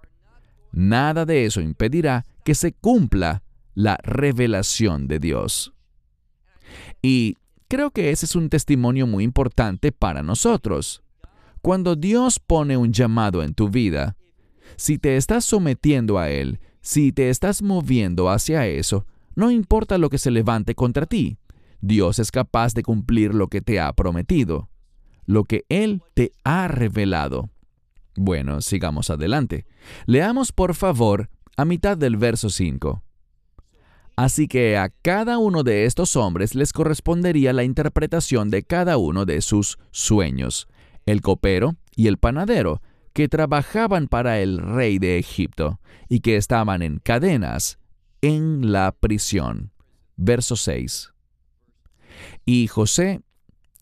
nada 0.72 1.26
de 1.26 1.46
eso 1.46 1.60
impedirá 1.60 2.24
que 2.44 2.54
se 2.54 2.72
cumpla 2.74 3.42
la 3.74 3.98
revelación 4.04 5.08
de 5.08 5.18
Dios. 5.18 5.74
Y 7.02 7.36
creo 7.68 7.90
que 7.90 8.12
ese 8.12 8.28
es 8.28 8.36
un 8.36 8.48
testimonio 8.48 9.08
muy 9.08 9.24
importante 9.24 9.92
para 9.92 10.22
nosotros. 10.22 11.02
Cuando 11.64 11.96
Dios 11.96 12.38
pone 12.38 12.78
un 12.78 12.94
llamado 12.94 13.42
en 13.42 13.56
tu 13.56 13.70
vida, 13.70 14.18
si 14.76 15.00
te 15.00 15.18
estás 15.18 15.46
sometiendo 15.46 16.20
a 16.20 16.30
Él, 16.30 16.60
si 16.86 17.12
te 17.12 17.32
estás 17.32 17.64
moviendo 17.64 18.30
hacia 18.30 18.68
eso, 18.68 19.08
no 19.34 19.50
importa 19.50 19.98
lo 19.98 20.12
que 20.12 20.20
se 20.20 20.30
levante 20.30 20.76
contra 20.76 21.08
ti, 21.08 21.40
Dios 21.82 22.20
es 22.20 22.30
capaz 22.30 22.76
de 22.76 22.84
cumplir 22.84 23.34
lo 23.34 23.48
que 23.48 23.60
te 23.60 23.80
ha 23.80 23.92
prometido, 23.94 24.70
lo 25.26 25.46
que 25.46 25.66
Él 25.68 26.04
te 26.14 26.32
ha 26.44 26.68
revelado. 26.68 27.50
Bueno, 28.16 28.62
sigamos 28.62 29.10
adelante. 29.10 29.66
Leamos 30.06 30.52
por 30.52 30.76
favor 30.76 31.32
a 31.58 31.66
mitad 31.66 31.98
del 31.98 32.18
verso 32.18 32.52
5. 32.52 33.02
Así 34.16 34.48
que 34.48 34.78
a 34.78 34.90
cada 34.90 35.40
uno 35.40 35.64
de 35.64 35.86
estos 35.86 36.16
hombres 36.16 36.54
les 36.54 36.72
correspondería 36.72 37.52
la 37.52 37.64
interpretación 37.64 38.52
de 38.52 38.62
cada 38.62 38.98
uno 38.98 39.26
de 39.26 39.42
sus 39.42 39.80
sueños, 39.90 40.68
el 41.08 41.22
copero 41.22 41.78
y 41.96 42.06
el 42.06 42.20
panadero, 42.20 42.84
que 43.16 43.30
trabajaban 43.30 44.10
para 44.10 44.42
el 44.42 44.60
rey 44.60 45.00
de 45.00 45.18
Egipto 45.18 45.80
y 46.10 46.20
que 46.20 46.36
estaban 46.36 46.82
en 46.82 47.00
cadenas 47.00 47.80
en 48.22 48.74
la 48.74 48.92
prisión. 48.92 49.72
Verso 50.18 50.58
6. 50.58 51.14
Y 52.46 52.68
José 52.68 53.22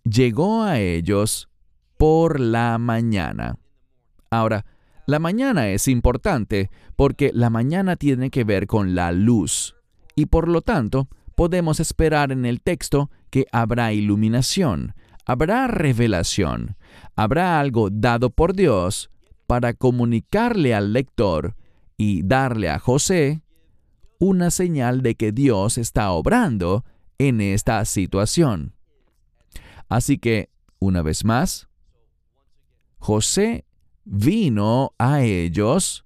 llegó 0.04 0.62
a 0.62 0.80
ellos 0.80 1.50
por 1.98 2.40
la 2.40 2.78
mañana. 2.78 3.58
Ahora, 4.30 4.68
la 5.08 5.18
mañana 5.18 5.70
es 5.70 5.88
importante 5.88 6.70
porque 6.96 7.32
la 7.34 7.50
mañana 7.50 7.96
tiene 7.96 8.30
que 8.30 8.44
ver 8.44 8.68
con 8.68 8.94
la 8.94 9.12
luz 9.12 9.76
y 10.16 10.28
por 10.28 10.48
lo 10.48 10.62
tanto 10.62 11.10
podemos 11.34 11.80
esperar 11.80 12.32
en 12.32 12.46
el 12.46 12.62
texto 12.62 13.10
que 13.32 13.48
habrá 13.52 13.94
iluminación, 13.94 14.94
habrá 15.26 15.66
revelación, 15.66 16.78
habrá 17.16 17.60
algo 17.60 17.90
dado 17.90 18.30
por 18.30 18.54
Dios 18.54 19.10
para 19.54 19.76
comunicarle 19.76 20.74
al 20.74 20.94
lector 20.94 21.56
y 21.96 22.24
darle 22.24 22.72
a 22.72 22.80
José 22.80 23.44
una 24.18 24.50
señal 24.50 25.04
de 25.04 25.14
que 25.14 25.32
Dios 25.32 25.78
está 25.78 26.10
obrando 26.10 26.84
en 27.20 27.40
esta 27.40 27.86
situación. 27.86 28.74
Así 29.90 30.18
que, 30.18 30.50
una 30.80 31.04
vez 31.04 31.24
más, 31.24 31.68
José 32.98 33.68
vino 34.06 34.96
a 34.98 35.22
ellos 35.22 36.04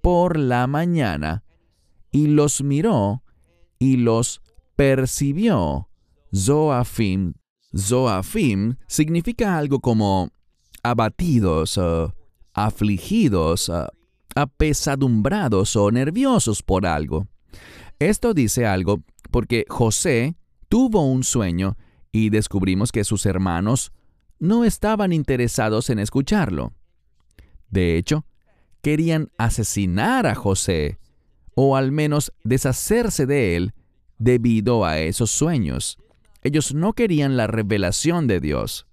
por 0.00 0.38
la 0.38 0.68
mañana 0.68 1.42
y 2.12 2.28
los 2.28 2.62
miró 2.62 3.24
y 3.80 3.96
los 3.96 4.42
percibió. 4.76 5.88
Zoafim. 6.32 7.34
Zoafim 7.76 8.76
significa 8.86 9.58
algo 9.58 9.80
como 9.80 10.30
abatidos, 10.84 11.80
afligidos, 12.54 13.70
apesadumbrados 14.34 15.76
o 15.76 15.90
nerviosos 15.90 16.62
por 16.62 16.86
algo. 16.86 17.26
Esto 17.98 18.34
dice 18.34 18.66
algo 18.66 19.02
porque 19.30 19.66
José 19.68 20.36
tuvo 20.68 21.06
un 21.06 21.24
sueño 21.24 21.76
y 22.12 22.30
descubrimos 22.30 22.92
que 22.92 23.04
sus 23.04 23.26
hermanos 23.26 23.92
no 24.38 24.64
estaban 24.64 25.12
interesados 25.12 25.90
en 25.90 25.98
escucharlo. 25.98 26.72
De 27.70 27.96
hecho, 27.96 28.24
querían 28.82 29.30
asesinar 29.38 30.26
a 30.26 30.34
José 30.34 30.98
o 31.54 31.76
al 31.76 31.92
menos 31.92 32.32
deshacerse 32.44 33.26
de 33.26 33.56
él 33.56 33.74
debido 34.18 34.84
a 34.84 34.98
esos 34.98 35.30
sueños. 35.30 35.98
Ellos 36.42 36.74
no 36.74 36.92
querían 36.92 37.36
la 37.36 37.46
revelación 37.46 38.26
de 38.26 38.40
Dios. 38.40 38.86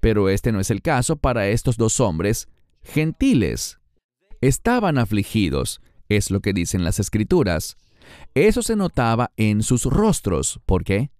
Pero 0.00 0.28
este 0.28 0.50
no 0.50 0.60
es 0.60 0.70
el 0.70 0.82
caso 0.82 1.16
para 1.16 1.48
estos 1.48 1.76
dos 1.76 2.00
hombres 2.00 2.48
gentiles. 2.86 3.78
Estaban 4.40 4.98
afligidos, 4.98 5.80
es 6.08 6.30
lo 6.30 6.40
que 6.40 6.52
dicen 6.52 6.84
las 6.84 6.98
escrituras. 7.00 7.76
Eso 8.34 8.62
se 8.62 8.76
notaba 8.76 9.32
en 9.36 9.62
sus 9.62 9.84
rostros. 9.84 10.60
¿Por 10.66 10.84
qué? 10.84 11.10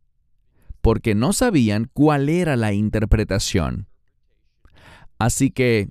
Porque 0.81 1.15
no 1.15 1.33
sabían 1.33 1.91
cuál 1.93 2.29
era 2.29 2.57
la 2.57 2.73
interpretación. 2.73 3.89
Así 5.19 5.51
que 5.51 5.89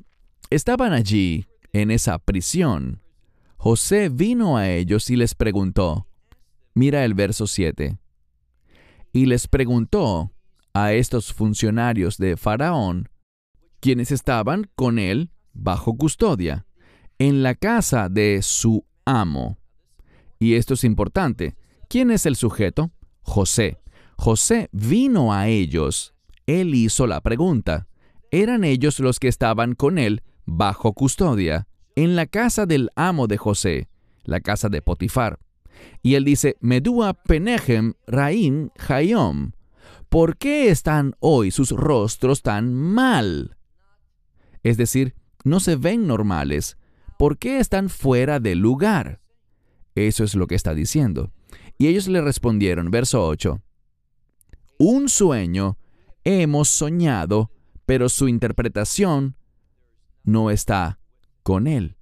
estaban 0.49 0.93
allí, 0.93 1.47
en 1.73 1.91
esa 1.91 2.19
prisión, 2.19 3.01
José 3.57 4.09
vino 4.09 4.57
a 4.57 4.69
ellos 4.69 5.09
y 5.09 5.15
les 5.15 5.35
preguntó, 5.35 6.07
mira 6.73 7.03
el 7.03 7.15
verso 7.15 7.47
7, 7.47 7.97
y 9.11 9.25
les 9.25 9.47
preguntó 9.47 10.31
a 10.73 10.93
estos 10.93 11.33
funcionarios 11.33 12.17
de 12.17 12.37
Faraón, 12.37 13.09
quienes 13.79 14.11
estaban 14.11 14.69
con 14.75 14.99
él 14.99 15.31
bajo 15.55 15.95
custodia, 15.97 16.67
en 17.17 17.41
la 17.41 17.55
casa 17.55 18.09
de 18.09 18.41
su 18.43 18.85
amo. 19.05 19.57
Y 20.37 20.53
esto 20.55 20.75
es 20.75 20.83
importante. 20.83 21.55
¿Quién 21.89 22.11
es 22.11 22.25
el 22.25 22.35
sujeto? 22.35 22.91
José. 23.21 23.79
José 24.17 24.69
vino 24.71 25.33
a 25.33 25.47
ellos. 25.47 26.13
Él 26.45 26.75
hizo 26.75 27.07
la 27.07 27.21
pregunta. 27.21 27.87
Eran 28.31 28.63
ellos 28.63 28.99
los 28.99 29.19
que 29.19 29.27
estaban 29.27 29.73
con 29.73 29.97
él 29.97 30.21
bajo 30.45 30.93
custodia 30.93 31.67
en 31.95 32.15
la 32.15 32.25
casa 32.25 32.65
del 32.65 32.91
amo 32.95 33.27
de 33.27 33.37
José, 33.37 33.89
la 34.23 34.41
casa 34.41 34.69
de 34.69 34.81
Potifar. 34.81 35.39
Y 36.01 36.15
él 36.15 36.25
dice, 36.25 36.57
Medúa 36.59 37.13
Penehem 37.13 37.93
Raim 38.07 38.69
Hayom, 38.87 39.51
¿por 40.09 40.37
qué 40.37 40.69
están 40.69 41.15
hoy 41.19 41.51
sus 41.51 41.71
rostros 41.71 42.41
tan 42.41 42.73
mal? 42.73 43.57
Es 44.63 44.77
decir, 44.77 45.15
no 45.45 45.61
se 45.61 45.77
ven 45.77 46.07
normales. 46.07 46.77
¿Por 47.17 47.37
qué 47.37 47.59
están 47.59 47.89
fuera 47.89 48.41
del 48.41 48.59
lugar? 48.59 49.21
Eso 49.95 50.25
es 50.25 50.35
lo 50.35 50.47
que 50.47 50.55
está 50.55 50.73
diciendo. 50.73 51.31
Y 51.77 51.87
ellos 51.87 52.07
le 52.07 52.19
respondieron, 52.19 52.91
verso 52.91 53.25
8, 53.25 53.61
Un 54.77 55.07
sueño 55.07 55.77
hemos 56.25 56.67
soñado, 56.67 57.51
pero 57.85 58.09
su 58.09 58.27
interpretación 58.27 59.37
no 60.23 60.49
está 60.51 60.99
con 61.43 61.67
Él. 61.67 61.95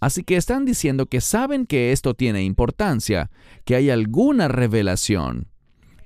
Así 0.00 0.22
que 0.22 0.36
están 0.36 0.64
diciendo 0.64 1.06
que 1.06 1.20
saben 1.20 1.66
que 1.66 1.92
esto 1.92 2.14
tiene 2.14 2.44
importancia, 2.44 3.30
que 3.64 3.74
hay 3.74 3.90
alguna 3.90 4.48
revelación, 4.48 5.48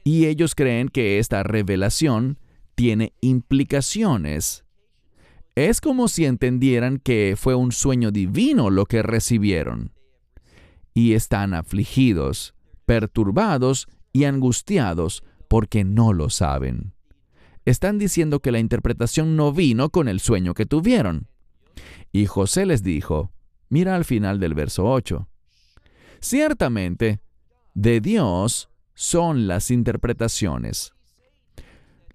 y 0.04 0.26
ellos 0.26 0.54
creen 0.54 0.88
que 0.88 1.18
esta 1.18 1.42
revelación 1.42 2.38
tiene 2.74 3.12
implicaciones. 3.20 4.64
Es 5.58 5.80
como 5.80 6.06
si 6.06 6.24
entendieran 6.24 6.98
que 6.98 7.34
fue 7.36 7.56
un 7.56 7.72
sueño 7.72 8.12
divino 8.12 8.70
lo 8.70 8.86
que 8.86 9.02
recibieron. 9.02 9.92
Y 10.94 11.14
están 11.14 11.52
afligidos, 11.52 12.54
perturbados 12.86 13.88
y 14.12 14.22
angustiados 14.22 15.24
porque 15.48 15.82
no 15.82 16.12
lo 16.12 16.30
saben. 16.30 16.92
Están 17.64 17.98
diciendo 17.98 18.38
que 18.38 18.52
la 18.52 18.60
interpretación 18.60 19.34
no 19.34 19.52
vino 19.52 19.90
con 19.90 20.06
el 20.06 20.20
sueño 20.20 20.54
que 20.54 20.64
tuvieron. 20.64 21.26
Y 22.12 22.26
José 22.26 22.64
les 22.64 22.84
dijo, 22.84 23.32
mira 23.68 23.96
al 23.96 24.04
final 24.04 24.38
del 24.38 24.54
verso 24.54 24.88
8, 24.88 25.28
ciertamente, 26.20 27.18
de 27.74 28.00
Dios 28.00 28.70
son 28.94 29.48
las 29.48 29.72
interpretaciones. 29.72 30.92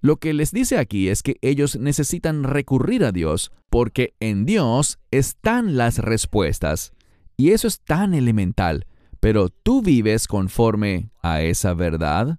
Lo 0.04 0.18
que 0.18 0.34
les 0.34 0.52
dice 0.52 0.76
aquí 0.76 1.08
es 1.08 1.22
que 1.22 1.38
ellos 1.40 1.76
necesitan 1.76 2.44
recurrir 2.44 3.06
a 3.06 3.10
Dios 3.10 3.52
porque 3.70 4.12
en 4.20 4.44
Dios 4.44 4.98
están 5.10 5.78
las 5.78 5.96
respuestas. 5.96 6.92
Y 7.38 7.52
eso 7.52 7.68
es 7.68 7.80
tan 7.80 8.12
elemental, 8.12 8.84
pero 9.18 9.48
tú 9.48 9.80
vives 9.80 10.26
conforme 10.26 11.08
a 11.22 11.40
esa 11.40 11.72
verdad. 11.72 12.38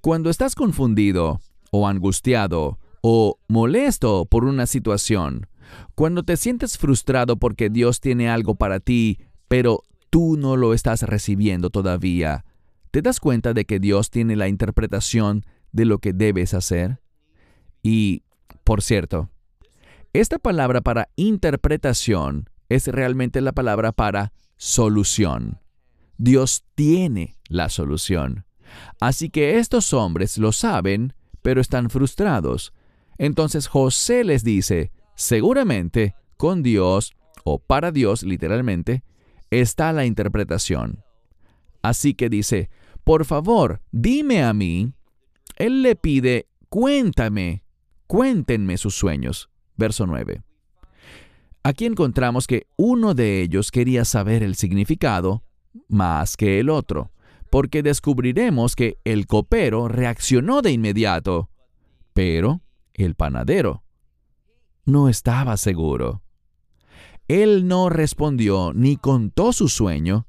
Cuando 0.00 0.30
estás 0.30 0.54
confundido 0.54 1.42
o 1.70 1.86
angustiado 1.86 2.78
o 3.02 3.38
molesto 3.46 4.24
por 4.24 4.46
una 4.46 4.64
situación, 4.64 5.48
cuando 5.94 6.22
te 6.22 6.38
sientes 6.38 6.78
frustrado 6.78 7.36
porque 7.36 7.68
Dios 7.68 8.00
tiene 8.00 8.30
algo 8.30 8.54
para 8.54 8.80
ti, 8.80 9.18
pero 9.48 9.82
tú 10.08 10.38
no 10.38 10.56
lo 10.56 10.72
estás 10.72 11.02
recibiendo 11.02 11.68
todavía, 11.68 12.46
¿te 12.90 13.02
das 13.02 13.20
cuenta 13.20 13.52
de 13.52 13.66
que 13.66 13.80
Dios 13.80 14.08
tiene 14.08 14.34
la 14.34 14.48
interpretación 14.48 15.44
de 15.72 15.84
lo 15.84 15.98
que 15.98 16.12
debes 16.12 16.54
hacer? 16.54 17.00
Y 17.82 18.22
por 18.64 18.82
cierto, 18.82 19.30
esta 20.12 20.38
palabra 20.38 20.80
para 20.80 21.08
interpretación 21.16 22.50
es 22.68 22.86
realmente 22.86 23.40
la 23.40 23.52
palabra 23.52 23.92
para 23.92 24.32
solución. 24.56 25.60
Dios 26.16 26.64
tiene 26.74 27.38
la 27.48 27.68
solución. 27.68 28.44
Así 29.00 29.30
que 29.30 29.58
estos 29.58 29.92
hombres 29.92 30.36
lo 30.38 30.52
saben, 30.52 31.14
pero 31.42 31.60
están 31.60 31.90
frustrados. 31.90 32.72
Entonces 33.16 33.66
José 33.66 34.24
les 34.24 34.44
dice, 34.44 34.92
seguramente 35.14 36.14
con 36.36 36.62
Dios, 36.62 37.14
o 37.44 37.58
para 37.58 37.90
Dios 37.92 38.22
literalmente, 38.22 39.02
está 39.50 39.92
la 39.92 40.04
interpretación. 40.04 41.04
Así 41.82 42.14
que 42.14 42.28
dice, 42.28 42.70
por 43.04 43.24
favor, 43.24 43.80
dime 43.90 44.42
a 44.42 44.52
mí. 44.52 44.92
Él 45.58 45.82
le 45.82 45.96
pide, 45.96 46.46
cuéntame, 46.68 47.64
cuéntenme 48.06 48.78
sus 48.78 48.94
sueños. 48.94 49.50
Verso 49.76 50.06
9. 50.06 50.42
Aquí 51.64 51.84
encontramos 51.84 52.46
que 52.46 52.68
uno 52.76 53.14
de 53.14 53.42
ellos 53.42 53.72
quería 53.72 54.04
saber 54.04 54.44
el 54.44 54.54
significado 54.54 55.42
más 55.88 56.36
que 56.36 56.60
el 56.60 56.70
otro, 56.70 57.10
porque 57.50 57.82
descubriremos 57.82 58.76
que 58.76 58.98
el 59.04 59.26
copero 59.26 59.88
reaccionó 59.88 60.62
de 60.62 60.70
inmediato, 60.70 61.50
pero 62.14 62.62
el 62.94 63.16
panadero 63.16 63.82
no 64.84 65.08
estaba 65.08 65.56
seguro. 65.56 66.22
Él 67.26 67.66
no 67.66 67.90
respondió 67.90 68.72
ni 68.74 68.96
contó 68.96 69.52
su 69.52 69.68
sueño 69.68 70.28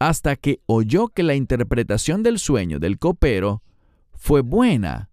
hasta 0.00 0.36
que 0.36 0.60
oyó 0.66 1.08
que 1.08 1.22
la 1.22 1.34
interpretación 1.34 2.22
del 2.22 2.38
sueño 2.38 2.78
del 2.78 2.98
copero 2.98 3.62
fue 4.26 4.40
buena. 4.40 5.08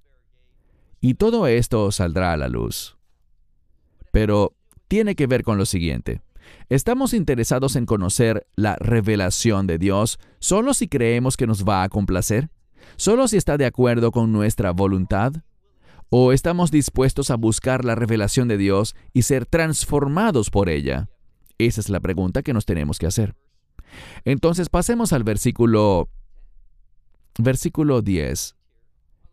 Y 0.99 1.13
todo 1.13 1.45
esto 1.45 1.91
saldrá 1.91 2.33
a 2.33 2.37
la 2.37 2.47
luz. 2.47 2.97
Pero 4.11 4.55
tiene 4.87 5.13
que 5.13 5.27
ver 5.27 5.43
con 5.43 5.59
lo 5.59 5.67
siguiente. 5.67 6.23
¿Estamos 6.67 7.13
interesados 7.13 7.75
en 7.75 7.85
conocer 7.85 8.47
la 8.55 8.75
revelación 8.75 9.67
de 9.67 9.77
Dios 9.77 10.17
solo 10.39 10.73
si 10.73 10.87
creemos 10.87 11.37
que 11.37 11.45
nos 11.45 11.63
va 11.63 11.83
a 11.83 11.89
complacer? 11.89 12.49
¿Solo 12.95 13.27
si 13.27 13.37
está 13.37 13.55
de 13.57 13.67
acuerdo 13.67 14.11
con 14.11 14.31
nuestra 14.31 14.71
voluntad? 14.71 15.33
¿O 16.09 16.31
estamos 16.31 16.71
dispuestos 16.71 17.29
a 17.29 17.35
buscar 17.35 17.85
la 17.85 17.93
revelación 17.93 18.47
de 18.47 18.57
Dios 18.57 18.95
y 19.13 19.21
ser 19.21 19.45
transformados 19.45 20.49
por 20.49 20.69
ella? 20.69 21.07
Esa 21.59 21.81
es 21.81 21.89
la 21.89 21.99
pregunta 21.99 22.41
que 22.41 22.53
nos 22.53 22.65
tenemos 22.65 22.97
que 22.97 23.05
hacer. 23.05 23.35
Entonces 24.25 24.69
pasemos 24.69 25.13
al 25.13 25.23
versículo 25.23 26.09
versículo 27.37 28.01
10. 28.01 28.55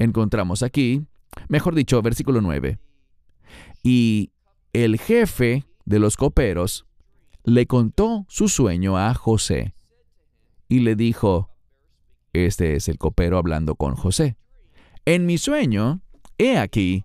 Encontramos 0.00 0.62
aquí, 0.62 1.06
mejor 1.48 1.74
dicho, 1.74 2.00
versículo 2.00 2.40
9. 2.40 2.78
Y 3.82 4.32
el 4.72 4.98
jefe 4.98 5.66
de 5.84 5.98
los 5.98 6.16
coperos 6.16 6.86
le 7.44 7.66
contó 7.66 8.24
su 8.28 8.48
sueño 8.48 8.96
a 8.96 9.12
José 9.12 9.74
y 10.68 10.80
le 10.80 10.96
dijo, 10.96 11.50
este 12.32 12.76
es 12.76 12.88
el 12.88 12.96
copero 12.96 13.36
hablando 13.36 13.74
con 13.74 13.94
José. 13.94 14.38
En 15.04 15.26
mi 15.26 15.36
sueño, 15.36 16.00
he 16.38 16.56
aquí, 16.56 17.04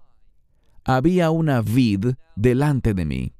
había 0.86 1.31
una 1.31 1.62
vid 1.62 2.13
delante 2.38 2.93
de 2.93 3.03
mí. 3.03 3.34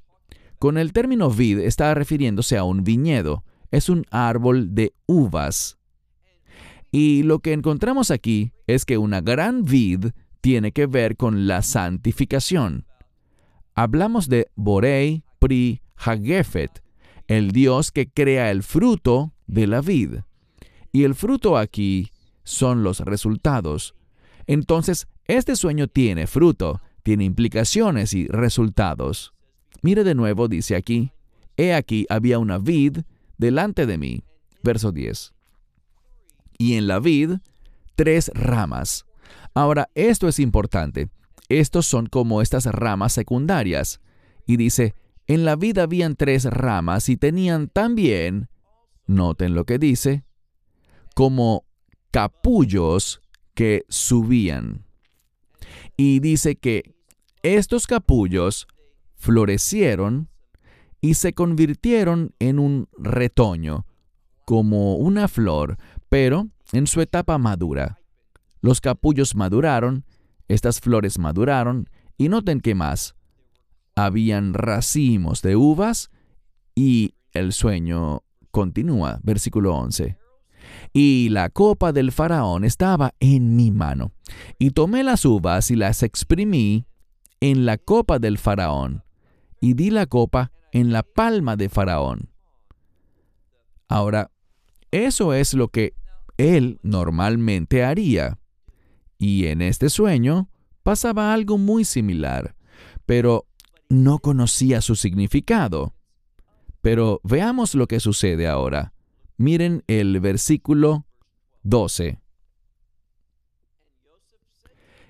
Con 0.58 0.76
el 0.76 0.92
término 0.92 1.30
vid 1.30 1.60
está 1.60 1.94
refiriéndose 1.94 2.58
a 2.58 2.64
un 2.64 2.84
viñedo, 2.84 3.42
es 3.70 3.88
un 3.88 4.04
árbol 4.10 4.74
de 4.74 4.92
uvas. 5.06 5.78
Y 6.98 7.24
lo 7.24 7.40
que 7.40 7.52
encontramos 7.52 8.10
aquí 8.10 8.52
es 8.66 8.86
que 8.86 8.96
una 8.96 9.20
gran 9.20 9.66
vid 9.66 10.12
tiene 10.40 10.72
que 10.72 10.86
ver 10.86 11.18
con 11.18 11.46
la 11.46 11.60
santificación. 11.60 12.86
Hablamos 13.74 14.30
de 14.30 14.48
Borei 14.54 15.22
Pri 15.38 15.82
Hagefet, 15.96 16.82
el 17.26 17.50
Dios 17.50 17.92
que 17.92 18.08
crea 18.08 18.50
el 18.50 18.62
fruto 18.62 19.34
de 19.46 19.66
la 19.66 19.82
vid. 19.82 20.20
Y 20.90 21.04
el 21.04 21.14
fruto 21.14 21.58
aquí 21.58 22.12
son 22.44 22.82
los 22.82 23.00
resultados. 23.00 23.94
Entonces, 24.46 25.06
este 25.26 25.54
sueño 25.54 25.88
tiene 25.88 26.26
fruto, 26.26 26.80
tiene 27.02 27.24
implicaciones 27.24 28.14
y 28.14 28.26
resultados. 28.26 29.34
Mire 29.82 30.02
de 30.02 30.14
nuevo, 30.14 30.48
dice 30.48 30.74
aquí, 30.76 31.12
He 31.58 31.74
aquí 31.74 32.06
había 32.08 32.38
una 32.38 32.56
vid 32.56 33.00
delante 33.36 33.84
de 33.84 33.98
mí. 33.98 34.24
Verso 34.62 34.92
10. 34.92 35.35
Y 36.58 36.74
en 36.74 36.86
la 36.86 37.00
vid, 37.00 37.32
tres 37.94 38.30
ramas. 38.34 39.06
Ahora, 39.54 39.88
esto 39.94 40.28
es 40.28 40.38
importante. 40.38 41.08
Estos 41.48 41.86
son 41.86 42.06
como 42.06 42.42
estas 42.42 42.66
ramas 42.66 43.12
secundarias. 43.12 44.00
Y 44.46 44.56
dice, 44.56 44.94
en 45.26 45.44
la 45.44 45.56
vid 45.56 45.78
habían 45.78 46.16
tres 46.16 46.44
ramas 46.44 47.08
y 47.08 47.16
tenían 47.16 47.68
también, 47.68 48.48
noten 49.06 49.54
lo 49.54 49.64
que 49.64 49.78
dice, 49.78 50.24
como 51.14 51.64
capullos 52.10 53.20
que 53.54 53.84
subían. 53.88 54.84
Y 55.96 56.20
dice 56.20 56.56
que 56.56 56.94
estos 57.42 57.86
capullos 57.86 58.66
florecieron 59.14 60.28
y 61.00 61.14
se 61.14 61.32
convirtieron 61.32 62.34
en 62.38 62.58
un 62.58 62.88
retoño, 62.98 63.86
como 64.44 64.96
una 64.96 65.26
flor, 65.26 65.78
pero 66.16 66.48
en 66.72 66.86
su 66.86 67.02
etapa 67.02 67.36
madura. 67.36 67.98
Los 68.62 68.80
capullos 68.80 69.34
maduraron, 69.34 70.06
estas 70.48 70.80
flores 70.80 71.18
maduraron, 71.18 71.90
y 72.16 72.30
noten 72.30 72.62
que 72.62 72.74
más. 72.74 73.16
Habían 73.94 74.54
racimos 74.54 75.42
de 75.42 75.56
uvas 75.56 76.10
y 76.74 77.16
el 77.32 77.52
sueño 77.52 78.22
continúa, 78.50 79.20
versículo 79.24 79.74
11. 79.74 80.16
Y 80.94 81.28
la 81.28 81.50
copa 81.50 81.92
del 81.92 82.12
faraón 82.12 82.64
estaba 82.64 83.12
en 83.20 83.54
mi 83.54 83.70
mano, 83.70 84.12
y 84.58 84.70
tomé 84.70 85.04
las 85.04 85.26
uvas 85.26 85.70
y 85.70 85.76
las 85.76 86.02
exprimí 86.02 86.86
en 87.40 87.66
la 87.66 87.76
copa 87.76 88.18
del 88.18 88.38
faraón, 88.38 89.04
y 89.60 89.74
di 89.74 89.90
la 89.90 90.06
copa 90.06 90.50
en 90.72 90.92
la 90.92 91.02
palma 91.02 91.56
de 91.56 91.68
Faraón. 91.68 92.30
Ahora, 93.86 94.30
eso 94.90 95.34
es 95.34 95.52
lo 95.52 95.68
que 95.68 95.92
él 96.36 96.78
normalmente 96.82 97.84
haría. 97.84 98.38
Y 99.18 99.46
en 99.46 99.62
este 99.62 99.88
sueño 99.88 100.50
pasaba 100.82 101.32
algo 101.32 101.58
muy 101.58 101.84
similar, 101.84 102.54
pero 103.06 103.46
no 103.88 104.18
conocía 104.18 104.80
su 104.80 104.94
significado. 104.94 105.94
Pero 106.80 107.20
veamos 107.24 107.74
lo 107.74 107.86
que 107.88 108.00
sucede 108.00 108.46
ahora. 108.46 108.92
Miren 109.36 109.82
el 109.86 110.20
versículo 110.20 111.06
12. 111.62 112.20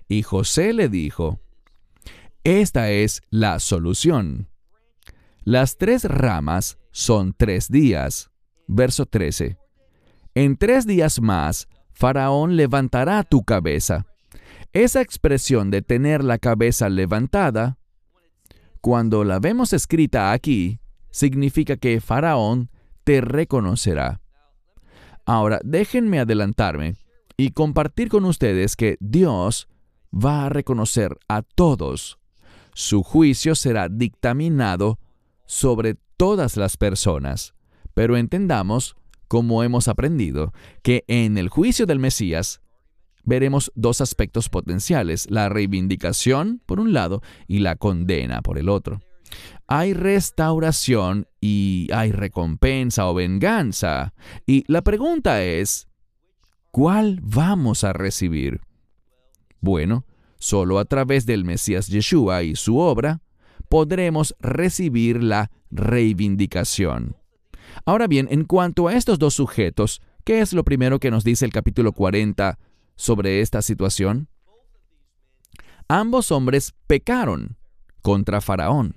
Y 0.08 0.22
José 0.22 0.72
le 0.72 0.88
dijo, 0.88 1.40
Esta 2.44 2.90
es 2.90 3.22
la 3.30 3.58
solución. 3.58 4.48
Las 5.42 5.76
tres 5.76 6.04
ramas 6.04 6.78
son 6.92 7.34
tres 7.36 7.70
días. 7.70 8.30
Verso 8.68 9.06
13. 9.06 9.58
En 10.37 10.59
tres 10.59 10.87
días 10.87 11.22
más, 11.22 11.66
Faraón 11.94 12.57
levantará 12.57 13.22
tu 13.22 13.42
cabeza. 13.42 14.05
Esa 14.75 15.01
expresión 15.01 15.70
de 15.70 15.81
tener 15.81 16.22
la 16.22 16.37
cabeza 16.37 16.90
levantada, 16.90 17.79
cuando 18.83 19.25
la 19.25 19.38
vemos 19.38 19.72
escrita 19.72 20.33
aquí, 20.33 20.79
significa 21.11 21.79
que 21.79 22.03
Faraón 22.03 22.68
te 23.03 23.22
reconocerá. 23.22 24.20
Ahora, 25.25 25.59
déjenme 25.64 26.20
adelantarme 26.20 26.96
y 27.38 27.53
compartir 27.53 28.11
con 28.11 28.27
ustedes 28.27 28.77
que 28.77 28.99
Dios 29.01 29.68
va 30.12 30.44
a 30.44 30.49
reconocer 30.51 31.16
a 31.29 31.40
todos. 31.40 32.18
Su 32.75 33.03
juicio 33.03 33.55
será 33.55 33.88
dictaminado 33.88 34.99
sobre 35.46 35.96
todas 36.18 36.59
las 36.59 36.77
personas. 36.77 37.55
Pero 37.94 38.18
entendamos, 38.18 38.96
como 39.28 39.62
hemos 39.62 39.88
aprendido, 39.88 40.52
que 40.82 41.04
en 41.08 41.38
el 41.38 41.48
juicio 41.48 41.86
del 41.86 41.98
Mesías 41.98 42.60
veremos 43.24 43.72
dos 43.74 44.00
aspectos 44.00 44.48
potenciales, 44.48 45.30
la 45.30 45.48
reivindicación 45.48 46.62
por 46.64 46.80
un 46.80 46.92
lado 46.92 47.22
y 47.46 47.58
la 47.58 47.76
condena 47.76 48.40
por 48.40 48.56
el 48.56 48.68
otro. 48.68 49.00
Hay 49.66 49.92
restauración 49.94 51.26
y 51.40 51.88
hay 51.92 52.12
recompensa 52.12 53.08
o 53.08 53.14
venganza. 53.14 54.14
Y 54.46 54.64
la 54.68 54.82
pregunta 54.82 55.42
es, 55.42 55.88
¿cuál 56.70 57.18
vamos 57.22 57.82
a 57.82 57.92
recibir? 57.92 58.60
Bueno, 59.60 60.06
solo 60.38 60.78
a 60.78 60.84
través 60.84 61.26
del 61.26 61.44
Mesías 61.44 61.88
Yeshua 61.88 62.44
y 62.44 62.54
su 62.54 62.78
obra 62.78 63.20
podremos 63.68 64.36
recibir 64.38 65.22
la 65.22 65.50
reivindicación. 65.70 67.16
Ahora 67.84 68.06
bien, 68.06 68.28
en 68.30 68.44
cuanto 68.44 68.88
a 68.88 68.94
estos 68.94 69.18
dos 69.18 69.34
sujetos, 69.34 70.00
¿qué 70.24 70.40
es 70.40 70.52
lo 70.52 70.64
primero 70.64 70.98
que 70.98 71.10
nos 71.10 71.24
dice 71.24 71.44
el 71.44 71.52
capítulo 71.52 71.92
40 71.92 72.58
sobre 72.96 73.40
esta 73.40 73.62
situación? 73.62 74.28
Ambos 75.88 76.32
hombres 76.32 76.74
pecaron 76.86 77.56
contra 78.02 78.40
Faraón. 78.40 78.96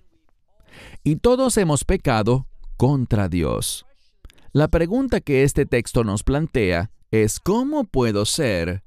Y 1.04 1.18
todos 1.18 1.58
hemos 1.58 1.84
pecado 1.84 2.48
contra 2.78 3.28
Dios. 3.28 3.86
La 4.52 4.68
pregunta 4.70 5.22
que 5.22 5.44
este 5.44 5.66
texto 5.66 6.04
nos 6.04 6.24
plantea 6.24 6.92
es 7.12 7.40
cómo 7.40 7.84
puedo 7.84 8.26
ser 8.26 8.84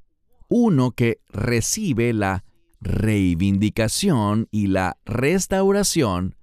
uno 0.48 0.90
que 0.90 1.20
recibe 1.28 2.12
la 2.12 2.44
reivindicación 2.80 4.48
y 4.50 4.66
la 4.66 4.96
restauración 5.04 6.36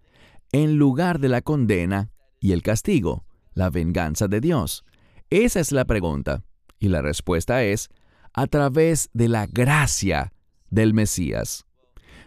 en 0.51 0.77
lugar 0.77 1.19
de 1.19 1.29
la 1.29 1.41
condena 1.41 2.09
y 2.39 2.53
el 2.53 2.63
castigo, 2.63 3.25
la 3.59 3.69
venganza 3.69 4.27
de 4.27 4.41
Dios. 4.41 4.85
Esa 5.29 5.59
es 5.59 5.71
la 5.71 5.85
pregunta. 5.85 6.43
Y 6.79 6.87
la 6.87 7.01
respuesta 7.01 7.63
es 7.63 7.89
a 8.33 8.47
través 8.47 9.09
de 9.13 9.27
la 9.27 9.45
gracia 9.45 10.33
del 10.69 10.93
Mesías. 10.93 11.65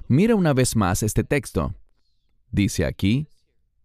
Mira 0.08 0.34
una 0.34 0.52
vez 0.52 0.76
más 0.76 1.02
este 1.02 1.24
texto. 1.24 1.74
Dice 2.50 2.84
aquí, 2.84 3.28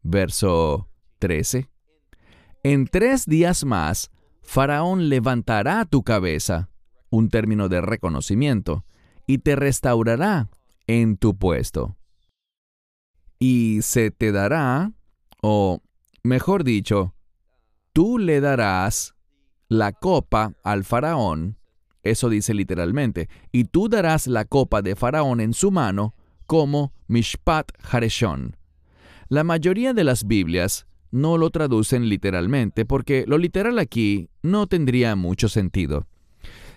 verso 0.04 0.90
13, 1.20 1.70
En 2.64 2.86
tres 2.86 3.26
días 3.26 3.64
más, 3.64 4.12
Faraón 4.42 5.08
levantará 5.08 5.86
tu 5.86 6.04
cabeza, 6.04 6.70
un 7.10 7.30
término 7.30 7.70
de 7.70 7.80
reconocimiento, 7.80 8.86
y 9.26 9.38
te 9.38 9.56
restaurará 9.56 10.50
en 10.86 11.16
tu 11.16 11.38
puesto. 11.38 11.96
Y 13.40 13.80
se 13.84 14.12
te 14.12 14.34
dará, 14.34 14.92
o 15.42 15.82
mejor 16.24 16.66
dicho, 16.66 17.14
tú 17.98 18.20
le 18.20 18.42
darás 18.42 19.16
la 19.70 19.92
copa 19.92 20.54
al 20.64 20.84
faraón, 20.84 21.58
eso 22.04 22.30
dice 22.30 22.54
literalmente, 22.54 23.28
y 23.52 23.64
tú 23.64 23.90
darás 23.90 24.28
la 24.28 24.46
copa 24.46 24.84
de 24.84 24.96
faraón 24.96 25.42
en 25.42 25.56
su 25.56 25.72
mano 25.72 26.14
como 26.46 26.94
Mishpat 27.08 27.72
Hareshon. 27.90 28.56
La 29.30 29.44
mayoría 29.44 29.96
de 29.96 30.04
las 30.04 30.28
Biblias 30.28 30.86
no 31.10 31.40
lo 31.40 31.50
traducen 31.50 32.08
literalmente 32.08 32.86
porque 32.86 33.26
lo 33.26 33.40
literal 33.40 33.80
aquí 33.80 34.30
no 34.44 34.68
tendría 34.68 35.16
mucho 35.16 35.50
sentido. 35.50 36.06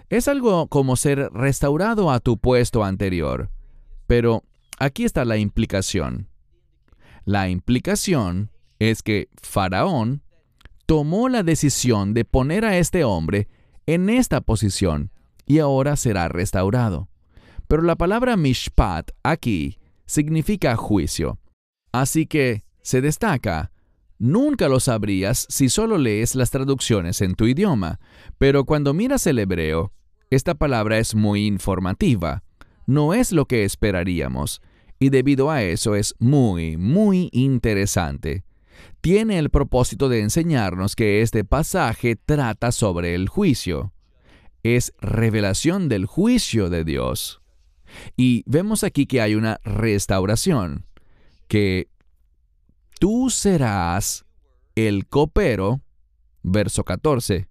Es 0.09 0.27
algo 0.27 0.69
como 0.69 0.97
ser 0.97 1.31
restaurado 1.35 2.11
a 2.11 2.21
tu 2.21 2.39
puesto 2.39 2.83
anterior. 2.83 3.51
Pero 4.07 4.43
aquí 4.79 5.05
está 5.05 5.27
la 5.27 5.37
implicación. 5.37 6.31
La 7.27 7.51
implicación 7.51 8.51
es 8.79 9.03
que 9.03 9.29
Faraón 9.43 10.23
tomó 10.91 11.29
la 11.29 11.45
decisión 11.45 12.15
de 12.15 12.25
poner 12.25 12.65
a 12.65 12.77
este 12.77 13.05
hombre 13.05 13.47
en 13.87 14.11
esta 14.11 14.41
posición 14.41 15.13
y 15.47 15.61
ahora 15.61 15.95
será 15.95 16.27
restaurado. 16.27 17.09
Pero 17.69 17.83
la 17.83 17.95
palabra 17.95 18.37
mishpat 18.37 19.13
aquí 19.23 19.79
significa 20.05 20.75
juicio. 20.75 21.39
Así 21.93 22.27
que 22.27 22.65
se 22.83 23.01
destaca 23.01 23.71
Nunca 24.19 24.69
lo 24.69 24.81
sabrías 24.81 25.47
si 25.49 25.69
solo 25.69 25.97
lees 25.97 26.35
las 26.35 26.51
traducciones 26.51 27.21
en 27.21 27.37
tu 27.37 27.47
idioma, 27.47 28.01
pero 28.37 28.65
cuando 28.65 28.93
miras 28.93 29.29
el 29.29 29.39
hebreo, 29.39 29.93
esta 30.29 30.57
palabra 30.57 30.99
es 30.99 31.15
muy 31.15 31.47
informativa. 31.47 32.43
No 32.87 33.15
es 33.15 33.31
lo 33.31 33.47
que 33.47 33.63
esperaríamos, 33.63 34.61
y 34.99 35.11
debido 35.11 35.53
a 35.53 35.63
eso 35.63 35.95
es 35.95 36.17
muy, 36.19 36.77
muy 36.77 37.29
interesante. 37.31 38.43
Tiene 39.01 39.39
el 39.39 39.51
propósito 39.51 40.09
de 40.09 40.21
enseñarnos 40.21 40.95
que 40.95 41.23
este 41.23 41.45
pasaje 41.45 42.17
trata 42.17 42.71
sobre 42.71 43.15
el 43.15 43.29
juicio. 43.29 43.93
Es 44.63 44.93
revelación 45.01 45.89
del 45.89 46.05
juicio 46.05 46.69
de 46.69 46.85
Dios. 46.85 47.41
Y 48.17 48.45
vemos 48.47 48.85
aquí 48.85 49.07
que 49.07 49.21
hay 49.21 49.35
una 49.35 49.59
restauración, 49.65 50.85
que 51.49 51.89
tú 52.99 53.31
serás 53.31 54.27
el 54.75 55.07
copero, 55.09 55.81
verso 56.43 56.85
14. 56.85 57.49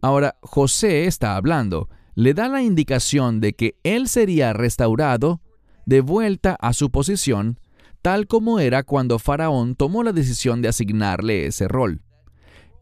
Ahora, 0.00 0.36
José 0.42 1.06
está 1.06 1.36
hablando, 1.36 1.88
le 2.14 2.34
da 2.34 2.48
la 2.48 2.62
indicación 2.62 3.40
de 3.40 3.54
que 3.54 3.76
él 3.84 4.08
sería 4.08 4.52
restaurado 4.52 5.40
de 5.86 6.00
vuelta 6.00 6.56
a 6.60 6.72
su 6.72 6.90
posición, 6.90 7.58
tal 8.02 8.26
como 8.26 8.58
era 8.58 8.82
cuando 8.82 9.18
Faraón 9.18 9.76
tomó 9.76 10.02
la 10.02 10.12
decisión 10.12 10.60
de 10.60 10.68
asignarle 10.68 11.46
ese 11.46 11.68
rol. 11.68 12.02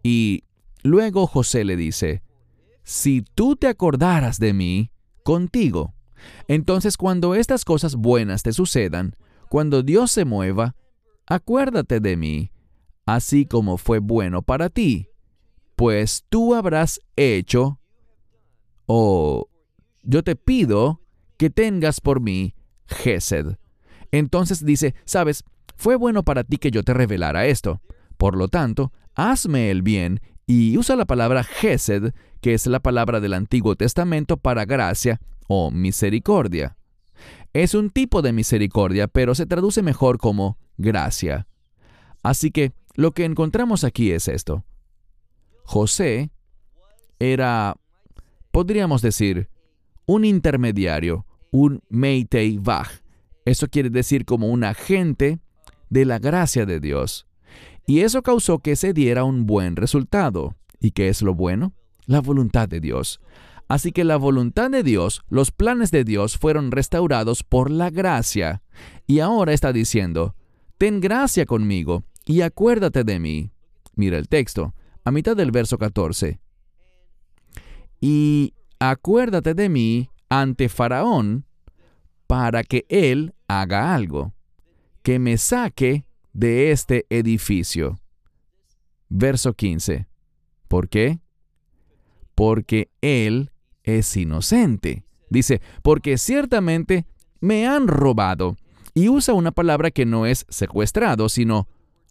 Y 0.02 0.44
luego 0.83 1.26
José 1.26 1.64
le 1.64 1.76
dice, 1.76 2.22
si 2.83 3.22
tú 3.22 3.54
te 3.54 3.68
acordaras 3.68 4.38
de 4.38 4.54
mí, 4.54 4.90
contigo. 5.22 5.94
Entonces 6.48 6.96
cuando 6.96 7.35
estas 7.35 7.64
cosas 7.64 7.96
buenas 7.96 8.42
te 8.42 8.52
sucedan, 8.52 9.14
cuando 9.48 9.83
Dios 9.83 10.11
se 10.11 10.24
mueva, 10.24 10.74
acuérdate 11.26 12.00
de 12.00 12.16
mí, 12.16 12.50
así 13.04 13.44
como 13.44 13.76
fue 13.76 13.98
bueno 13.98 14.42
para 14.42 14.70
ti, 14.70 15.09
pues 15.76 16.24
tú 16.28 16.54
habrás 16.54 17.00
hecho, 17.16 17.78
o 18.87 19.48
yo 20.02 20.22
te 20.22 20.35
pido 20.37 21.00
que 21.37 21.50
tengas 21.50 22.00
por 22.00 22.20
mí 22.20 22.54
Gesed. 22.87 23.56
Entonces 24.12 24.64
dice, 24.64 24.94
sabes, 25.05 25.44
fue 25.77 25.96
bueno 25.96 26.23
para 26.23 26.44
ti 26.44 26.59
que 26.59 26.70
yo 26.70 26.83
te 26.83 26.94
revelara 26.94 27.46
esto. 27.46 27.81
Por 28.16 28.37
lo 28.37 28.49
tanto, 28.49 28.92
hazme 29.14 29.70
el 29.70 29.83
bien 29.83 30.20
y 30.46 30.77
usa 30.77 30.96
la 30.96 31.07
palabra 31.07 31.44
Gesed, 31.44 32.12
que 32.40 32.55
es 32.55 32.66
la 32.66 32.81
palabra 32.81 33.20
del 33.20 33.35
Antiguo 33.35 33.77
Testamento 33.77 34.37
para 34.37 34.64
gracia 34.64 35.20
o 35.46 35.70
misericordia. 35.70 36.77
Es 37.53 37.75
un 37.75 37.90
tipo 37.90 38.23
de 38.23 38.33
misericordia, 38.33 39.09
pero 39.09 39.35
se 39.35 39.46
traduce 39.46 39.83
mejor 39.83 40.18
como 40.18 40.59
gracia. 40.77 41.46
Así 42.23 42.51
que 42.51 42.73
lo 42.94 43.12
que 43.12 43.25
encontramos 43.25 43.85
aquí 43.85 44.12
es 44.12 44.29
esto. 44.29 44.64
José 45.64 46.31
era, 47.18 47.77
podríamos 48.51 49.03
decir, 49.03 49.49
un 50.07 50.25
intermediario, 50.25 51.27
un 51.51 51.83
Meitei. 51.88 52.61
Eso 53.50 53.66
quiere 53.66 53.90
decir 53.90 54.26
como 54.26 54.46
un 54.46 54.62
agente 54.62 55.40
de 55.88 56.04
la 56.04 56.20
gracia 56.20 56.66
de 56.66 56.78
Dios. 56.78 57.26
Y 57.84 58.02
eso 58.02 58.22
causó 58.22 58.60
que 58.60 58.76
se 58.76 58.92
diera 58.92 59.24
un 59.24 59.44
buen 59.44 59.74
resultado. 59.74 60.54
¿Y 60.78 60.92
qué 60.92 61.08
es 61.08 61.20
lo 61.20 61.34
bueno? 61.34 61.72
La 62.06 62.20
voluntad 62.20 62.68
de 62.68 62.78
Dios. 62.78 63.20
Así 63.66 63.90
que 63.90 64.04
la 64.04 64.18
voluntad 64.18 64.70
de 64.70 64.84
Dios, 64.84 65.22
los 65.28 65.50
planes 65.50 65.90
de 65.90 66.04
Dios 66.04 66.38
fueron 66.38 66.70
restaurados 66.70 67.42
por 67.42 67.72
la 67.72 67.90
gracia. 67.90 68.62
Y 69.08 69.18
ahora 69.18 69.52
está 69.52 69.72
diciendo, 69.72 70.36
ten 70.78 71.00
gracia 71.00 71.44
conmigo 71.44 72.04
y 72.26 72.42
acuérdate 72.42 73.02
de 73.02 73.18
mí. 73.18 73.50
Mira 73.96 74.18
el 74.18 74.28
texto, 74.28 74.76
a 75.02 75.10
mitad 75.10 75.36
del 75.36 75.50
verso 75.50 75.76
14. 75.76 76.38
Y 78.00 78.54
acuérdate 78.78 79.54
de 79.54 79.68
mí 79.68 80.08
ante 80.28 80.68
Faraón 80.68 81.46
para 82.31 82.62
que 82.62 82.87
él 82.88 83.35
haga 83.49 83.93
algo, 83.93 84.35
que 85.03 85.19
me 85.19 85.37
saque 85.37 86.05
de 86.33 86.71
este 86.71 87.05
edificio. 87.11 87.99
Verso 89.09 89.53
15. 89.53 90.07
¿Por 90.69 90.88
qué? 90.88 91.19
Porque 92.37 92.88
él 93.01 93.51
es 93.83 94.16
inocente. 94.16 95.03
Dice, 95.29 95.61
porque 95.83 96.19
ciertamente 96.19 97.05
me 97.40 97.66
han 97.66 97.88
robado 97.88 98.55
y 98.95 99.09
usa 99.09 99.35
una 99.35 99.51
palabra 99.51 99.90
que 99.90 100.07
no 100.07 100.25
es 100.25 100.47
secuestrado, 100.51 101.29
sino 101.29 101.66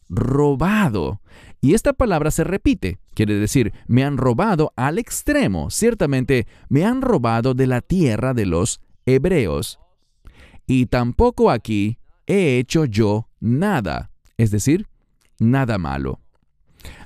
robado. 0.09 1.21
Y 1.61 1.75
esta 1.75 1.93
palabra 1.93 2.31
se 2.31 2.43
repite, 2.43 2.99
quiere 3.13 3.35
decir, 3.35 3.71
me 3.87 4.03
han 4.03 4.17
robado 4.17 4.73
al 4.75 4.97
extremo, 4.97 5.69
ciertamente 5.69 6.45
me 6.67 6.83
han 6.83 7.01
robado 7.01 7.53
de 7.53 7.67
la 7.67 7.79
tierra 7.79 8.33
de 8.33 8.47
los 8.47 8.81
hebreos. 9.05 9.79
Y 10.69 10.85
tampoco 10.85 11.49
aquí 11.49 11.97
he 12.27 12.59
hecho 12.59 12.85
yo 12.85 13.27
nada, 13.39 14.11
es 14.37 14.51
decir, 14.51 14.85
nada 15.39 15.79
malo. 15.79 16.21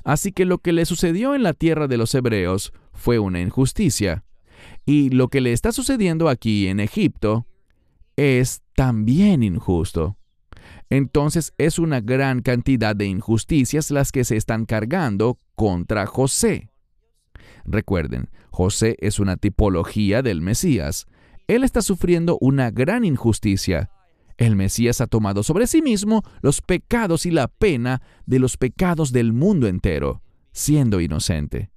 Así 0.04 0.32
que 0.32 0.44
lo 0.44 0.58
que 0.58 0.74
le 0.74 0.84
sucedió 0.84 1.34
en 1.34 1.42
la 1.42 1.54
tierra 1.54 1.88
de 1.88 1.96
los 1.96 2.14
hebreos 2.14 2.74
fue 2.92 3.18
una 3.18 3.40
injusticia. 3.40 4.22
Y 4.84 5.08
lo 5.08 5.28
que 5.28 5.40
le 5.40 5.54
está 5.54 5.72
sucediendo 5.72 6.28
aquí 6.28 6.68
en 6.68 6.78
Egipto 6.78 7.46
es 8.16 8.60
también 8.76 9.42
injusto. 9.42 10.18
Entonces 10.90 11.54
es 11.56 11.78
una 11.78 12.02
gran 12.02 12.42
cantidad 12.42 12.94
de 12.94 13.06
injusticias 13.06 13.90
las 13.90 14.12
que 14.12 14.24
se 14.24 14.36
están 14.36 14.66
cargando 14.66 15.38
contra 15.54 16.04
José. 16.04 16.68
Recuerden, 17.64 18.28
José 18.50 18.98
es 19.00 19.18
una 19.18 19.38
tipología 19.38 20.20
del 20.20 20.42
Mesías. 20.42 21.06
Él 21.46 21.64
está 21.64 21.82
sufriendo 21.82 22.38
una 22.40 22.70
gran 22.70 23.04
injusticia. 23.04 23.90
El 24.36 24.56
Mesías 24.56 25.00
ha 25.00 25.06
tomado 25.06 25.42
sobre 25.42 25.66
sí 25.66 25.82
mismo 25.82 26.22
los 26.42 26.60
pecados 26.60 27.26
y 27.26 27.30
la 27.30 27.48
pena 27.48 28.02
de 28.26 28.38
los 28.38 28.56
pecados 28.56 29.12
del 29.12 29.32
mundo 29.32 29.68
entero, 29.68 30.22
siendo 30.52 31.00
inocente. 31.00 31.70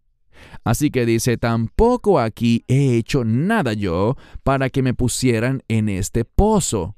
Así 0.63 0.91
que 0.91 1.05
dice, 1.05 1.37
tampoco 1.37 2.19
aquí 2.19 2.63
he 2.67 2.95
hecho 2.97 3.23
nada 3.23 3.73
yo 3.73 4.15
para 4.43 4.69
que 4.69 4.81
me 4.81 4.93
pusieran 4.93 5.61
en 5.67 5.89
este 5.89 6.25
pozo. 6.25 6.95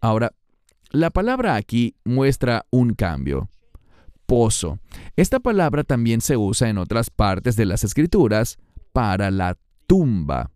Ahora, 0.00 0.32
la 0.90 1.10
palabra 1.10 1.54
aquí 1.54 1.96
muestra 2.04 2.66
un 2.70 2.94
cambio. 2.94 3.50
Pozo. 4.26 4.78
Esta 5.16 5.40
palabra 5.40 5.84
también 5.84 6.20
se 6.20 6.36
usa 6.36 6.68
en 6.68 6.78
otras 6.78 7.10
partes 7.10 7.56
de 7.56 7.66
las 7.66 7.84
escrituras 7.84 8.58
para 8.92 9.30
la 9.30 9.56
tumba 9.86 10.50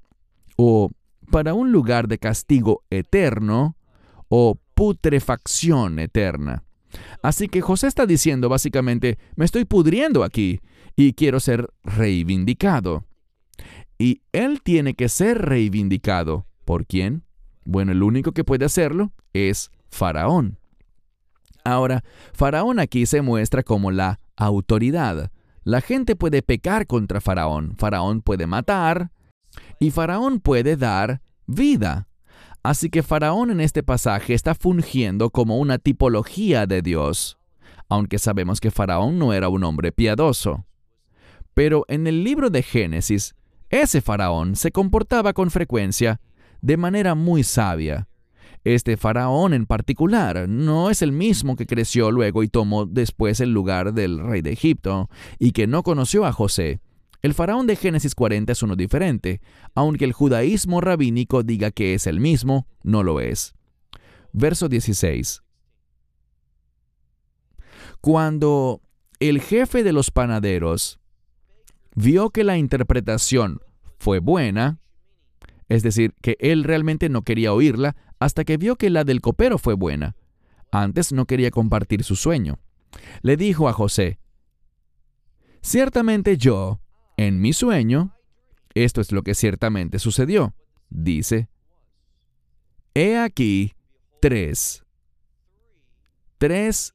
o 0.57 0.91
para 1.31 1.55
un 1.55 1.73
lugar 1.73 2.09
de 2.09 2.19
castigo 2.19 2.83
eterno 2.91 3.77
o 4.29 4.59
putrefacción 4.75 5.99
eterna. 5.99 6.65
Así 7.23 7.49
que 7.49 7.61
José 7.61 7.87
está 7.87 8.07
diciendo 8.07 8.49
básicamente, 8.49 9.19
me 9.37 9.45
estoy 9.45 9.65
pudriendo 9.65 10.25
aquí 10.25 10.61
y 10.97 11.15
quiero 11.15 11.41
ser 11.41 11.71
reivindicado. 11.85 13.05
Y 13.99 14.23
él 14.33 14.61
tiene 14.63 14.95
que 14.95 15.09
ser 15.09 15.39
reivindicado. 15.39 16.47
¿Por 16.65 16.87
quién? 16.87 17.25
Bueno, 17.65 17.93
el 17.93 18.03
único 18.03 18.33
que 18.33 18.45
puede 18.45 18.65
hacerlo 18.65 19.13
es 19.33 19.71
Faraón. 19.91 20.59
Ahora, 21.65 22.03
Faraón 22.33 22.81
aquí 22.81 23.07
se 23.07 23.23
muestra 23.23 23.63
como 23.63 23.91
la 23.91 24.19
autoridad. 24.37 25.31
La 25.65 25.81
gente 25.81 26.17
puede 26.17 26.43
pecar 26.43 26.87
contra 26.87 27.21
Faraón. 27.21 27.77
Faraón 27.77 28.21
puede 28.23 28.47
matar 28.47 29.13
y 29.79 29.91
Faraón 29.91 30.41
puede 30.41 30.77
dar 30.77 31.23
vida. 31.47 32.09
Así 32.63 32.91
que 32.91 33.03
Faraón 33.03 33.51
en 33.51 33.61
este 33.61 33.83
pasaje 33.83 34.35
está 34.35 34.55
fungiendo 34.55 35.31
como 35.31 35.59
una 35.59 35.79
tipología 35.79 36.67
de 36.67 36.83
Dios, 36.83 37.39
aunque 37.89 38.19
sabemos 38.19 38.61
que 38.61 38.71
Faraón 38.71 39.19
no 39.19 39.33
era 39.33 39.49
un 39.49 39.65
hombre 39.65 39.93
piadoso. 39.93 40.65
Pero 41.55 41.85
en 41.89 42.07
el 42.07 42.25
libro 42.25 42.51
de 42.51 42.63
Génesis, 42.63 43.35
ese 43.69 44.01
Faraón 44.01 44.57
se 44.57 44.71
comportaba 44.71 45.33
con 45.33 45.51
frecuencia 45.51 46.21
de 46.61 46.77
manera 46.77 47.15
muy 47.15 47.43
sabia. 47.43 48.09
Este 48.65 48.97
faraón 48.97 49.55
en 49.55 49.67
particular 49.67 50.49
no 50.49 50.89
es 50.89 51.03
el 51.03 51.11
mismo 51.11 51.57
que 51.57 51.67
creció 51.67 52.13
luego 52.13 52.45
y 52.45 52.49
tomó 52.49 52.87
después 52.87 53.41
el 53.41 53.53
lugar 53.53 53.93
del 53.93 54.21
rey 54.21 54.41
de 54.41 54.53
Egipto 54.53 55.11
y 55.41 55.51
que 55.51 55.67
no 55.67 55.83
conoció 55.83 56.25
a 56.25 56.33
José. 56.33 56.81
El 57.23 57.35
faraón 57.35 57.69
de 57.69 57.77
Génesis 57.77 58.17
40 58.17 58.51
es 58.51 58.63
uno 58.65 58.75
diferente, 58.75 59.41
aunque 59.77 60.05
el 60.05 60.13
judaísmo 60.13 60.81
rabínico 60.81 61.45
diga 61.45 61.71
que 61.71 61.95
es 61.95 62.09
el 62.09 62.19
mismo, 62.19 62.67
no 62.83 63.05
lo 63.05 63.21
es. 63.21 63.55
Verso 64.33 64.69
16. 64.69 65.43
Cuando 68.01 68.81
el 69.21 69.41
jefe 69.41 69.85
de 69.85 69.93
los 69.93 70.11
panaderos 70.11 70.99
vio 71.95 72.31
que 72.31 72.43
la 72.43 72.59
interpretación 72.59 73.61
fue 73.99 74.19
buena, 74.19 74.81
es 75.69 75.85
decir, 75.85 76.15
que 76.21 76.37
él 76.41 76.65
realmente 76.65 77.09
no 77.09 77.23
quería 77.23 77.53
oírla 77.53 77.95
hasta 78.19 78.43
que 78.45 78.57
vio 78.57 78.75
que 78.75 78.91
la 78.91 79.05
del 79.05 79.21
copero 79.21 79.59
fue 79.59 79.75
buena. 79.75 80.17
Antes 80.73 81.13
no 81.13 81.27
quería 81.27 81.53
compartir 81.53 82.03
su 82.03 82.17
sueño. 82.17 82.59
Le 83.21 83.37
dijo 83.37 83.69
a 83.69 83.73
José, 83.73 84.19
Ciertamente 85.61 86.37
yo, 86.37 86.81
en 87.17 87.41
mi 87.41 87.53
sueño, 87.53 88.17
esto 88.75 89.01
es 89.01 89.13
lo 89.13 89.23
que 89.23 89.35
ciertamente 89.35 89.99
sucedió, 89.99 90.55
dice, 90.89 91.49
He 92.95 93.19
aquí 93.19 93.75
tres, 94.21 94.85
tres 96.39 96.95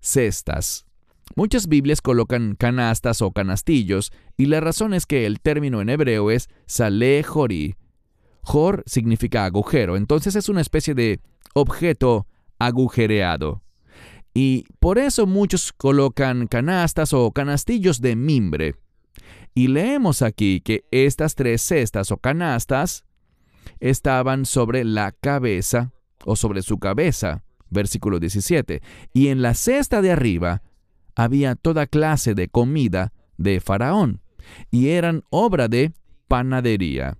cestas. 0.00 0.86
Muchas 1.34 1.66
Biblias 1.66 2.00
colocan 2.00 2.54
canastas 2.54 3.20
o 3.22 3.32
canastillos, 3.32 4.12
y 4.36 4.46
la 4.46 4.60
razón 4.60 4.94
es 4.94 5.06
que 5.06 5.26
el 5.26 5.40
término 5.40 5.80
en 5.80 5.88
hebreo 5.88 6.30
es 6.30 6.48
saleh 6.66 7.22
jori. 7.22 7.76
Jor 8.42 8.84
significa 8.86 9.44
agujero, 9.44 9.96
entonces 9.96 10.36
es 10.36 10.48
una 10.48 10.60
especie 10.60 10.94
de 10.94 11.20
objeto 11.54 12.26
agujereado. 12.58 13.62
Y 14.34 14.64
por 14.78 14.98
eso 14.98 15.26
muchos 15.26 15.72
colocan 15.72 16.46
canastas 16.46 17.12
o 17.12 17.32
canastillos 17.32 18.00
de 18.00 18.14
mimbre. 18.16 18.76
Y 19.56 19.68
leemos 19.68 20.20
aquí 20.20 20.60
que 20.60 20.84
estas 20.90 21.34
tres 21.34 21.62
cestas 21.62 22.12
o 22.12 22.18
canastas 22.18 23.06
estaban 23.80 24.44
sobre 24.44 24.84
la 24.84 25.12
cabeza 25.12 25.94
o 26.26 26.36
sobre 26.36 26.60
su 26.60 26.78
cabeza, 26.78 27.42
versículo 27.70 28.20
17. 28.20 28.82
Y 29.14 29.28
en 29.28 29.40
la 29.40 29.54
cesta 29.54 30.02
de 30.02 30.12
arriba 30.12 30.62
había 31.14 31.54
toda 31.54 31.86
clase 31.86 32.34
de 32.34 32.48
comida 32.48 33.14
de 33.38 33.60
Faraón, 33.60 34.20
y 34.70 34.88
eran 34.88 35.22
obra 35.30 35.68
de 35.68 35.94
panadería. 36.28 37.16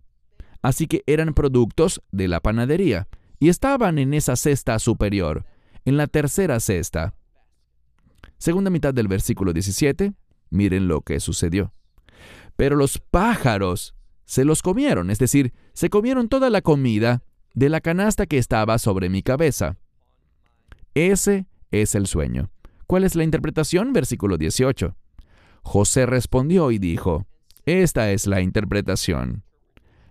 Así 0.60 0.86
que 0.88 1.04
eran 1.06 1.32
productos 1.32 2.02
de 2.12 2.28
la 2.28 2.40
panadería, 2.40 3.08
y 3.38 3.48
estaban 3.48 3.98
en 3.98 4.12
esa 4.12 4.36
cesta 4.36 4.78
superior, 4.78 5.46
en 5.86 5.96
la 5.96 6.06
tercera 6.06 6.60
cesta. 6.60 7.14
Segunda 8.36 8.68
mitad 8.68 8.92
del 8.92 9.08
versículo 9.08 9.54
17, 9.54 10.12
miren 10.50 10.86
lo 10.86 11.00
que 11.00 11.18
sucedió. 11.18 11.72
Pero 12.56 12.76
los 12.76 12.98
pájaros 12.98 13.94
se 14.24 14.44
los 14.44 14.62
comieron, 14.62 15.10
es 15.10 15.18
decir, 15.18 15.52
se 15.72 15.90
comieron 15.90 16.28
toda 16.28 16.50
la 16.50 16.62
comida 16.62 17.22
de 17.54 17.68
la 17.68 17.80
canasta 17.80 18.26
que 18.26 18.38
estaba 18.38 18.78
sobre 18.78 19.08
mi 19.08 19.22
cabeza. 19.22 19.76
Ese 20.94 21.46
es 21.70 21.94
el 21.94 22.06
sueño. 22.06 22.50
¿Cuál 22.86 23.04
es 23.04 23.14
la 23.14 23.24
interpretación? 23.24 23.92
Versículo 23.92 24.38
18. 24.38 24.96
José 25.62 26.06
respondió 26.06 26.70
y 26.70 26.78
dijo, 26.78 27.26
Esta 27.64 28.10
es 28.12 28.26
la 28.26 28.40
interpretación. 28.40 29.44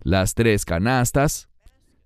Las 0.02 0.34
tres 0.34 0.66
canastas 0.66 1.50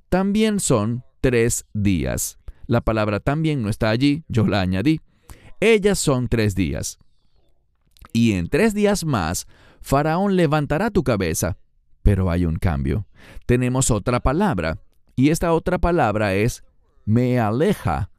también 0.09 0.59
son 0.59 1.03
tres 1.21 1.65
días. 1.73 2.39
La 2.67 2.81
palabra 2.81 3.19
también 3.19 3.61
no 3.61 3.69
está 3.69 3.89
allí, 3.89 4.23
yo 4.27 4.45
la 4.45 4.61
añadí. 4.61 5.01
Ellas 5.59 5.99
son 5.99 6.27
tres 6.27 6.55
días. 6.55 6.99
Y 8.13 8.33
en 8.33 8.47
tres 8.47 8.73
días 8.73 9.03
más 9.03 9.47
Faraón 9.81 10.35
levantará 10.35 10.89
tu 10.91 11.03
cabeza. 11.03 11.57
Pero 12.03 12.31
hay 12.31 12.45
un 12.45 12.55
cambio. 12.55 13.07
Tenemos 13.45 13.91
otra 13.91 14.19
palabra, 14.19 14.79
y 15.15 15.29
esta 15.29 15.53
otra 15.53 15.77
palabra 15.79 16.33
es 16.33 16.63
me 17.05 17.39
aleja. 17.39 18.11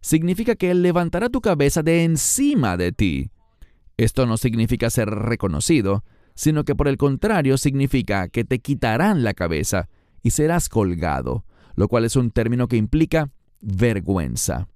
Significa 0.00 0.54
que 0.54 0.70
Él 0.70 0.82
levantará 0.82 1.28
tu 1.28 1.40
cabeza 1.40 1.82
de 1.82 2.04
encima 2.04 2.76
de 2.76 2.92
ti. 2.92 3.30
Esto 3.96 4.26
no 4.26 4.36
significa 4.36 4.90
ser 4.90 5.08
reconocido, 5.08 6.04
sino 6.34 6.64
que 6.64 6.74
por 6.74 6.86
el 6.86 6.98
contrario 6.98 7.58
significa 7.58 8.28
que 8.28 8.44
te 8.44 8.60
quitarán 8.60 9.24
la 9.24 9.34
cabeza 9.34 9.88
y 10.22 10.30
serás 10.30 10.68
colgado, 10.68 11.44
lo 11.74 11.88
cual 11.88 12.04
es 12.04 12.14
un 12.14 12.30
término 12.30 12.68
que 12.68 12.76
implica 12.76 13.30
vergüenza. 13.60 14.68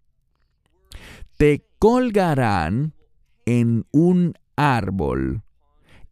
Te 1.37 1.66
colgarán 1.79 2.95
en 3.45 3.87
un 3.93 4.35
árbol 4.57 5.43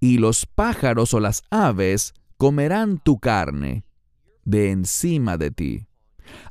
y 0.01 0.19
los 0.19 0.47
pájaros 0.47 1.15
o 1.15 1.21
las 1.21 1.43
aves 1.51 2.15
comerán 2.37 2.99
tu 2.99 3.19
carne 3.19 3.85
de 4.45 4.71
encima 4.71 5.37
de 5.37 5.51
ti. 5.51 5.87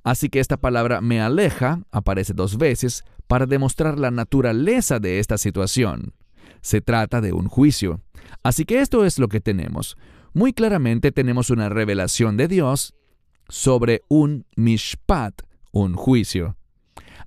Así 0.04 0.30
que 0.30 0.40
esta 0.40 0.58
palabra 0.58 1.02
me 1.02 1.22
aleja 1.22 1.82
aparece 1.92 2.34
dos 2.34 2.58
veces 2.58 3.04
para 3.28 3.46
demostrar 3.46 4.00
la 4.00 4.12
naturaleza 4.12 5.00
de 5.00 5.20
esta 5.20 5.38
situación. 5.38 6.14
Se 6.62 6.82
trata 6.82 7.22
de 7.22 7.34
un 7.34 7.48
juicio. 7.48 8.02
Así 8.44 8.66
que 8.66 8.82
esto 8.82 9.06
es 9.06 9.20
lo 9.20 9.28
que 9.28 9.42
tenemos. 9.42 9.98
Muy 10.34 10.54
claramente 10.54 11.12
tenemos 11.12 11.50
una 11.50 11.70
revelación 11.70 12.38
de 12.38 12.48
Dios 12.48 12.94
sobre 13.50 14.02
un 14.10 14.46
mishpat, 14.56 15.42
un 15.72 15.96
juicio. 15.96 16.58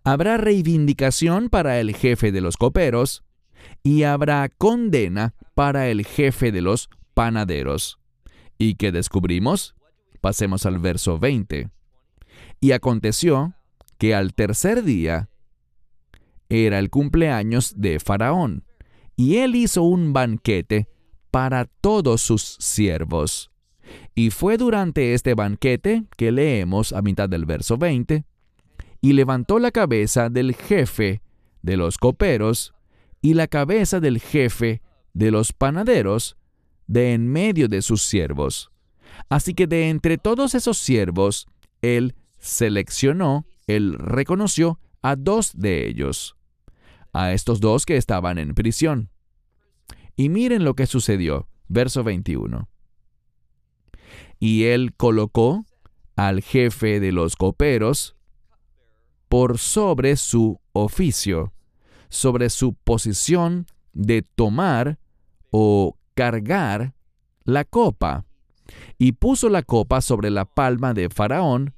Habrá 0.05 0.37
reivindicación 0.37 1.49
para 1.49 1.81
el 1.81 1.95
jefe 1.95 2.33
de 2.33 2.41
los 2.41 2.57
coperos, 2.57 3.23
y 3.83 4.03
habrá 4.03 4.49
condena 4.49 5.35
para 5.55 5.89
el 5.89 6.05
jefe 6.05 6.53
de 6.53 6.61
los 6.61 6.91
panaderos. 7.15 7.99
¿Y 8.59 8.75
qué 8.75 8.93
descubrimos? 8.93 9.75
Pasemos 10.21 10.67
al 10.67 10.79
verso 10.79 11.19
20. 11.19 11.71
Y 12.61 12.73
aconteció 12.73 13.55
que 13.99 14.15
al 14.15 14.35
tercer 14.35 14.83
día 14.83 15.31
era 16.49 16.79
el 16.79 16.91
cumpleaños 16.91 17.75
de 17.77 18.01
Faraón, 18.01 18.65
y 19.17 19.37
él 19.37 19.55
hizo 19.55 19.83
un 19.83 20.13
banquete 20.13 20.89
para 21.31 21.67
todos 21.67 22.21
sus 22.21 22.57
siervos. 22.59 23.51
Y 24.15 24.31
fue 24.31 24.57
durante 24.57 25.15
este 25.15 25.35
banquete 25.35 26.05
que 26.17 26.33
leemos 26.33 26.93
a 26.93 27.03
mitad 27.03 27.29
del 27.29 27.47
verso 27.47 27.79
20, 27.79 28.25
y 29.01 29.13
levantó 29.13 29.59
la 29.59 29.71
cabeza 29.71 30.29
del 30.29 30.55
jefe 30.55 31.23
de 31.63 31.77
los 31.77 31.97
coperos 31.99 32.75
y 33.21 33.35
la 33.35 33.47
cabeza 33.49 34.01
del 34.01 34.21
jefe 34.21 34.83
de 35.13 35.31
los 35.31 35.53
panaderos 35.53 36.37
de 36.87 37.13
en 37.13 37.29
medio 37.29 37.69
de 37.69 37.83
sus 37.83 38.03
siervos. 38.03 38.71
Así 39.29 39.55
que 39.55 39.67
de 39.67 39.89
entre 39.89 40.19
todos 40.19 40.55
esos 40.55 40.79
siervos, 40.79 41.47
él 41.83 42.15
seleccionó, 42.39 43.47
él 43.67 43.95
reconoció 43.99 44.81
a 45.03 45.17
dos 45.17 45.53
de 45.55 45.87
ellos, 45.87 46.37
a 47.13 47.33
estos 47.33 47.61
dos 47.61 47.87
que 47.87 47.97
estaban 47.97 48.39
en 48.39 48.55
prisión. 48.55 49.11
Y 50.17 50.29
miren 50.29 50.65
lo 50.65 50.75
que 50.75 50.87
sucedió. 50.87 51.49
verso 51.69 52.03
21. 52.03 52.69
Y 54.41 54.65
él 54.65 54.93
colocó 54.97 55.65
al 56.17 56.43
jefe 56.43 56.99
de 56.99 57.13
los 57.13 57.37
coperos 57.37 58.17
por 59.29 59.59
sobre 59.59 60.17
su 60.17 60.61
oficio, 60.73 61.53
sobre 62.11 62.51
su 62.51 62.75
posición 62.75 63.67
de 63.95 64.21
tomar 64.23 64.99
o 65.51 65.97
cargar 66.15 66.95
la 67.45 67.65
copa, 67.65 68.27
y 68.99 69.13
puso 69.13 69.49
la 69.49 69.63
copa 69.63 70.01
sobre 70.01 70.31
la 70.31 70.45
palma 70.45 70.95
de 70.95 71.09
Faraón, 71.09 71.75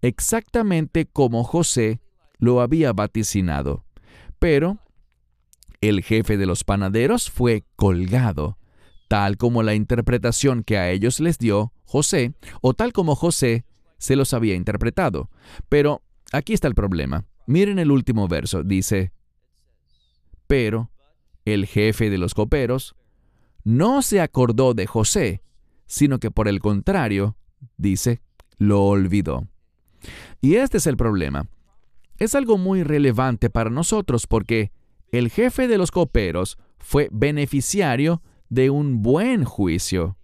exactamente 0.00 1.06
como 1.06 1.44
José 1.44 2.00
lo 2.38 2.60
había 2.60 2.92
vaticinado. 2.92 3.84
Pero 4.38 4.78
el 5.80 6.02
jefe 6.02 6.36
de 6.36 6.46
los 6.46 6.64
panaderos 6.64 7.30
fue 7.30 7.64
colgado, 7.76 8.58
tal 9.08 9.36
como 9.36 9.62
la 9.62 9.74
interpretación 9.74 10.64
que 10.64 10.78
a 10.78 10.90
ellos 10.90 11.20
les 11.20 11.38
dio 11.38 11.72
José, 11.84 12.34
o 12.60 12.74
tal 12.74 12.92
como 12.92 13.14
José 13.14 13.64
se 13.98 14.16
los 14.16 14.34
había 14.34 14.54
interpretado. 14.54 15.30
Pero 15.68 16.02
aquí 16.32 16.54
está 16.54 16.66
el 16.66 16.74
problema. 16.74 17.26
Miren 17.46 17.78
el 17.78 17.90
último 17.90 18.26
verso, 18.26 18.62
dice, 18.62 19.12
pero 20.52 20.90
el 21.46 21.64
jefe 21.64 22.10
de 22.10 22.18
los 22.18 22.34
coperos 22.34 22.94
no 23.64 24.02
se 24.02 24.20
acordó 24.20 24.74
de 24.74 24.86
José, 24.86 25.40
sino 25.86 26.18
que 26.18 26.30
por 26.30 26.46
el 26.46 26.60
contrario, 26.60 27.38
dice, 27.78 28.20
lo 28.58 28.84
olvidó. 28.84 29.48
Y 30.42 30.56
este 30.56 30.76
es 30.76 30.86
el 30.86 30.98
problema. 30.98 31.48
Es 32.18 32.34
algo 32.34 32.58
muy 32.58 32.82
relevante 32.82 33.48
para 33.48 33.70
nosotros 33.70 34.26
porque 34.26 34.72
el 35.10 35.30
jefe 35.30 35.68
de 35.68 35.78
los 35.78 35.90
coperos 35.90 36.58
fue 36.76 37.08
beneficiario 37.10 38.20
de 38.50 38.68
un 38.68 39.00
buen 39.00 39.44
juicio. 39.44 40.18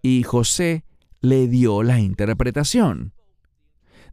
Y 0.00 0.22
José 0.22 0.86
le 1.20 1.48
dio 1.48 1.82
la 1.82 2.00
interpretación. 2.00 3.12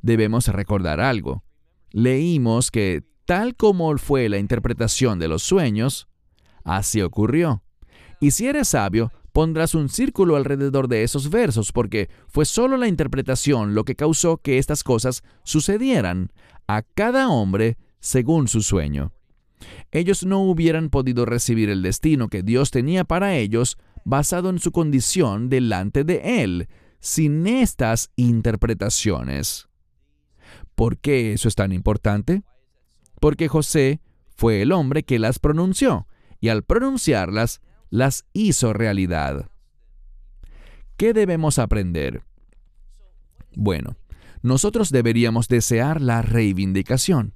Debemos 0.01 0.49
recordar 0.49 0.99
algo. 0.99 1.45
Leímos 1.91 2.69
que 2.69 3.05
tal 3.32 3.55
como 3.55 3.97
fue 3.97 4.27
la 4.27 4.39
interpretación 4.39 5.17
de 5.17 5.29
los 5.29 5.41
sueños, 5.41 6.09
así 6.65 7.01
ocurrió. 7.01 7.63
Y 8.19 8.32
si 8.32 8.47
eres 8.47 8.67
sabio, 8.67 9.13
pondrás 9.32 9.73
un 9.73 9.88
círculo 9.88 10.36
alrededor 10.36 10.89
de 10.89 11.03
esos 11.03 11.29
versos, 11.29 11.71
porque 11.71 12.09
fue 12.27 12.43
solo 12.43 12.75
la 12.75 12.89
interpretación 12.89 13.73
lo 13.73 13.86
que 13.86 13.95
causó 13.95 14.36
que 14.36 14.57
estas 14.57 14.84
cosas 14.84 15.23
sucedieran 15.45 16.34
a 16.67 16.82
cada 16.82 17.29
hombre 17.29 17.77
según 18.01 18.49
su 18.49 18.61
sueño. 18.61 19.13
Ellos 19.91 20.25
no 20.25 20.41
hubieran 20.41 20.89
podido 20.89 21.23
recibir 21.23 21.69
el 21.69 21.84
destino 21.84 22.27
que 22.27 22.43
Dios 22.43 22.69
tenía 22.69 23.05
para 23.05 23.38
ellos 23.38 23.77
basado 24.03 24.49
en 24.49 24.59
su 24.59 24.73
condición 24.73 25.47
delante 25.47 26.03
de 26.03 26.43
Él, 26.43 26.67
sin 26.99 27.47
estas 27.47 28.11
interpretaciones. 28.17 29.69
¿Por 30.75 30.97
qué 30.97 31.32
eso 31.32 31.47
es 31.47 31.55
tan 31.55 31.71
importante? 31.71 32.43
Porque 33.22 33.47
José 33.47 34.01
fue 34.36 34.63
el 34.63 34.72
hombre 34.72 35.03
que 35.03 35.19
las 35.19 35.38
pronunció, 35.38 36.07
y 36.39 36.49
al 36.49 36.63
pronunciarlas, 36.63 37.61
las 37.91 38.26
hizo 38.34 38.74
realidad. 38.74 39.51
¿Qué 40.97 41.13
debemos 41.13 41.59
aprender? 41.59 42.24
Bueno, 43.55 43.95
nosotros 44.41 44.89
deberíamos 44.89 45.47
desear 45.47 46.01
la 46.01 46.24
reivindicación. 46.24 47.34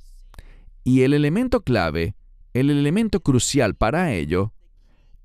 Y 0.83 1.03
el 1.03 1.13
elemento 1.13 1.61
clave, 1.61 2.15
el 2.53 2.71
elemento 2.71 3.19
crucial 3.19 3.75
para 3.75 4.11
ello, 4.11 4.53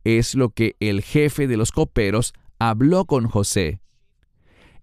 es 0.04 0.34
lo 0.34 0.50
que 0.50 0.76
el 0.78 1.00
jefe 1.00 1.48
de 1.48 1.56
los 1.56 1.72
coperos 1.72 2.34
habló 2.58 3.06
con 3.06 3.28
José. 3.28 3.80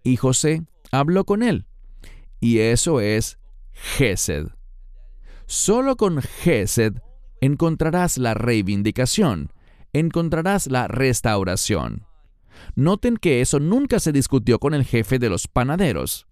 Y 0.03 0.15
José 0.15 0.63
habló 0.91 1.23
con 1.25 1.43
él. 1.43 1.67
Y 2.39 2.59
eso 2.59 2.99
es 2.99 3.37
Gesed. 3.73 4.56
Solo 5.49 5.95
con 5.95 6.21
Gesed 6.21 6.95
encontrarás 7.39 8.17
la 8.17 8.33
reivindicación, 8.33 9.53
encontrarás 9.93 10.67
la 10.67 10.89
restauración. 10.89 12.05
Noten 12.75 13.15
que 13.15 13.39
eso 13.39 13.61
nunca 13.61 14.01
se 14.01 14.11
discutió 14.11 14.59
con 14.59 14.73
el 14.73 14.83
jefe 14.83 15.19
de 15.19 15.29
los 15.29 15.47
panaderos. 15.47 16.27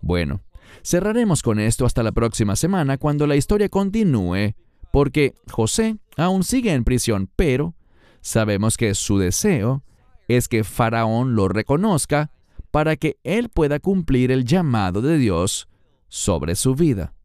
Bueno, 0.00 0.40
cerraremos 0.82 1.42
con 1.42 1.60
esto 1.60 1.84
hasta 1.84 2.02
la 2.02 2.12
próxima 2.12 2.56
semana 2.56 2.96
cuando 2.96 3.26
la 3.26 3.36
historia 3.36 3.68
continúe, 3.68 4.54
porque 4.90 5.34
José 5.50 5.98
aún 6.16 6.42
sigue 6.42 6.72
en 6.72 6.84
prisión, 6.84 7.30
pero 7.36 7.74
sabemos 8.22 8.78
que 8.78 8.94
su 8.94 9.18
deseo 9.18 9.84
es 10.26 10.48
que 10.48 10.64
Faraón 10.64 11.34
lo 11.34 11.48
reconozca 11.48 12.30
para 12.70 12.96
que 12.96 13.18
él 13.24 13.50
pueda 13.50 13.78
cumplir 13.78 14.32
el 14.32 14.46
llamado 14.46 15.02
de 15.02 15.18
Dios 15.18 15.68
sobre 16.08 16.54
su 16.54 16.74
vida. 16.74 17.15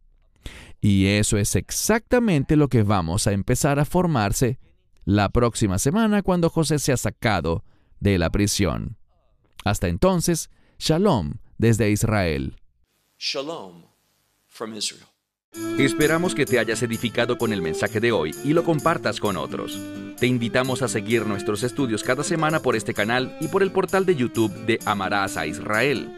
Y 0.82 1.06
eso 1.06 1.38
es 1.38 1.56
exactamente 1.56 2.56
lo 2.56 2.68
que 2.68 2.82
vamos 2.82 3.28
a 3.28 3.34
empezar 3.34 3.80
a 3.80 3.86
formarse 3.86 4.60
la 5.06 5.30
próxima 5.30 5.78
semana 5.78 6.24
cuando 6.24 6.50
José 6.50 6.80
sea 6.80 6.98
sacado 6.98 7.64
de 8.00 8.18
la 8.18 8.32
prisión. 8.32 8.98
Hasta 9.64 9.88
entonces, 9.88 10.50
Shalom 10.80 11.36
desde 11.60 11.92
Israel. 11.92 12.56
Shalom 13.20 13.84
from 14.48 14.74
Israel. 14.74 15.06
Esperamos 15.78 16.34
que 16.34 16.46
te 16.46 16.58
hayas 16.58 16.82
edificado 16.82 17.38
con 17.38 17.54
el 17.54 17.62
mensaje 17.62 18.00
de 18.00 18.12
hoy 18.12 18.32
y 18.44 18.54
lo 18.54 18.64
compartas 18.64 19.20
con 19.20 19.38
otros. 19.38 19.80
Te 20.18 20.26
invitamos 20.26 20.82
a 20.82 20.88
seguir 20.88 21.28
nuestros 21.28 21.62
estudios 21.64 22.04
cada 22.04 22.24
semana 22.24 22.62
por 22.62 22.76
este 22.76 22.94
canal 22.94 23.38
y 23.40 23.50
por 23.50 23.62
el 23.62 23.72
portal 23.72 24.06
de 24.06 24.16
YouTube 24.16 24.54
de 24.66 24.80
Amarás 24.86 25.38
a 25.38 25.46
Israel. 25.46 26.18